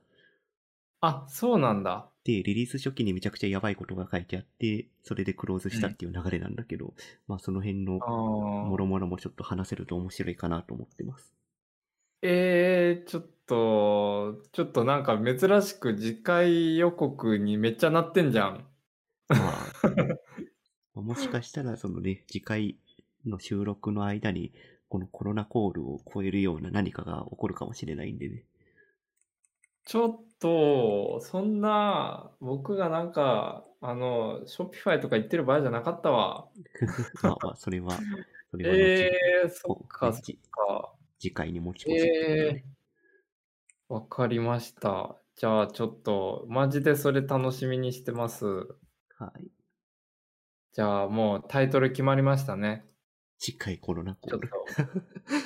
[1.07, 2.11] あ、そうなんだ。
[2.23, 5.95] で、リリース初期にめちゃくちゃやばいことが書いてあって、それでクローズしたっうん。
[5.95, 6.93] ていう流れなんだけど、
[7.27, 8.07] まあその辺のあ
[8.63, 8.87] もろー。
[8.87, 11.33] もろもちょっと話せると面白いかなと思ってます。
[12.21, 18.67] えー、ちょっと、ちょっとなんか珍しく次回予告にめっちゃなってんじゃん。
[19.29, 19.39] ま
[20.95, 22.77] あ、もしかしたらそのね、次回
[23.25, 24.51] の収録の間に、
[24.89, 28.45] このコロナコールを超えるような何かが起こるかもしれないんでね。
[29.85, 36.49] ちょっと、そんな、僕がなんか、あの、ショッピファイとか言ってる場合じゃなかったわ。
[37.21, 37.91] ま あまあ、それは、
[38.49, 40.93] それは後、えー、そっこか、そっか。
[41.19, 42.65] 次回に持ち越えね。
[43.89, 45.21] ー、わかりました。
[45.35, 48.45] じゃあ、ちょっと、マジでそれ楽しみにしてます。
[48.45, 49.47] はい。
[50.73, 52.85] じゃあ、もうタイトル決まりましたね。
[53.37, 54.49] 次回コロナコール。
[54.49, 54.65] と、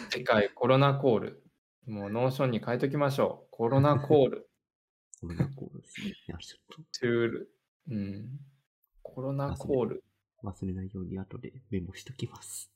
[0.09, 1.43] 次回コロナコール。
[1.87, 3.47] もうノーションに書いときましょう。
[3.51, 4.49] コロナコール。
[5.19, 6.07] コロナコールですね。
[6.09, 7.51] いや、ちょっとトゥール。
[7.89, 8.39] うん。
[9.01, 10.03] コロナコール。
[10.43, 12.71] 忘れないように後でメモしときます。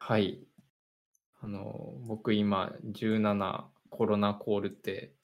[0.00, 0.44] はい。
[1.40, 5.14] あの、僕今、17コロナコールって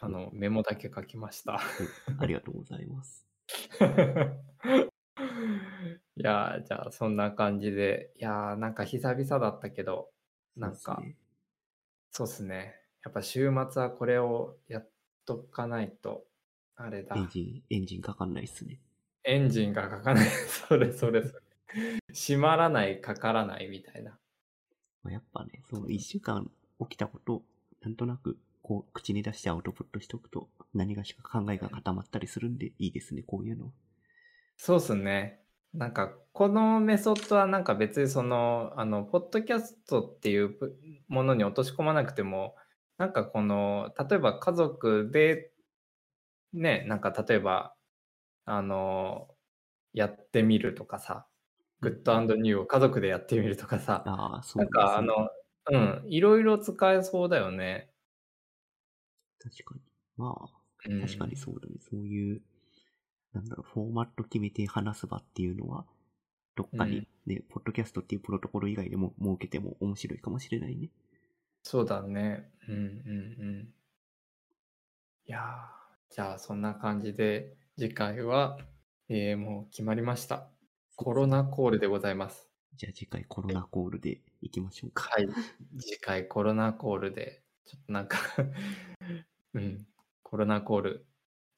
[0.00, 1.60] あお、の、メモだけ書きました。
[2.18, 3.26] おありがとうございます。
[6.16, 8.12] いやー、じゃあ、そんな感じで。
[8.16, 10.10] いやー、なんか久々だったけど、
[10.54, 11.16] そなんですね。
[12.12, 12.76] そうっすね。
[13.04, 14.90] やっぱ週末はこれをやっ
[15.24, 16.24] とかないと、
[16.76, 17.28] あれエンだ。
[17.28, 18.80] ジン、エンジンかかんないっすね。
[19.24, 20.28] エンジンがかかない。
[20.68, 21.42] それそれそれ。
[22.12, 24.18] 閉まらない、かからないみたいな。
[25.02, 26.50] まあ、やっぱね、その一週間
[26.80, 27.42] 起きたことを、
[27.82, 33.72] なんとなく、こう、口に出してアウトプットしておくと、何がしか考えが固まったりするんで、いいですね、こういうの。
[34.56, 35.44] そうっすね。
[35.74, 40.78] なんか、このメソッドはなんか別にその、あの、ポッドキャストっていうぷ
[41.08, 42.56] ものに落とし込まなくても、
[42.98, 45.52] なんかこの、例えば家族で、
[46.52, 47.76] ね、なんか例えば、
[48.46, 49.36] あの、
[49.94, 51.28] やってみるとかさ、
[51.80, 54.96] グッドニューを家族でやってみるとかさ、ああ、そなんうですね。
[54.96, 55.30] かあの、
[55.72, 57.92] うん、いろいろ使えそうだよね。
[59.38, 59.80] 確かに。
[60.16, 61.36] まあ、う確かにん。
[61.36, 61.76] そうだね。
[61.80, 62.42] そういう、
[63.32, 65.86] なんだろう、フォーマット決めて話す場っていうのは、
[66.56, 66.78] どっうん。
[66.78, 70.90] かにね、ポッドキャストっていうプロトコル以外でも設けても面白いかもしれないね。
[71.62, 72.50] そうだね。
[72.68, 72.82] うんうんう
[73.62, 73.74] ん。
[75.26, 78.58] いやー、じゃあそんな感じで、次回は、
[79.08, 80.50] えーもう決まりました。
[80.96, 82.48] コロナコールでございます。
[82.76, 85.08] じゃあ次回コロナコールで行きましょうか。
[85.10, 85.28] はい。
[85.78, 88.18] 次回コロナコールで、ちょっとなんか
[89.54, 89.86] うん、
[90.22, 91.06] コロナコール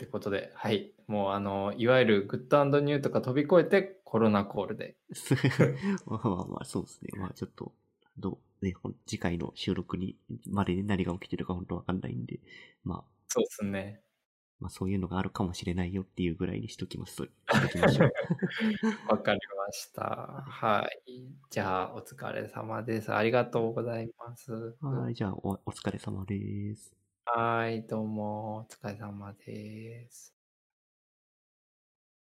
[0.03, 0.93] ってことで、はい。
[1.07, 4.97] もうあの、いわゆるグッドニューとか飛び越えてコロナコールで。
[6.07, 7.11] まあまあまあ、そうですね。
[7.17, 7.73] まあちょっと、
[8.19, 8.75] どう、ね、
[9.07, 10.17] 次回の収録に、
[10.51, 12.41] までに何が起きてるか本当わかんないんで、
[12.83, 14.01] まあ、そうですね。
[14.59, 17.23] まあそういうのがあるかもしれないよっていうぐらいにしときます。
[19.09, 20.45] わかりました。
[20.47, 21.25] はい。
[21.51, 23.13] じゃあ、お疲れ様です。
[23.13, 24.77] ありがとうございます。
[24.81, 27.02] はい、じゃあお、お疲れ様です。
[27.27, 30.31] はい、どうも、お疲れ様です。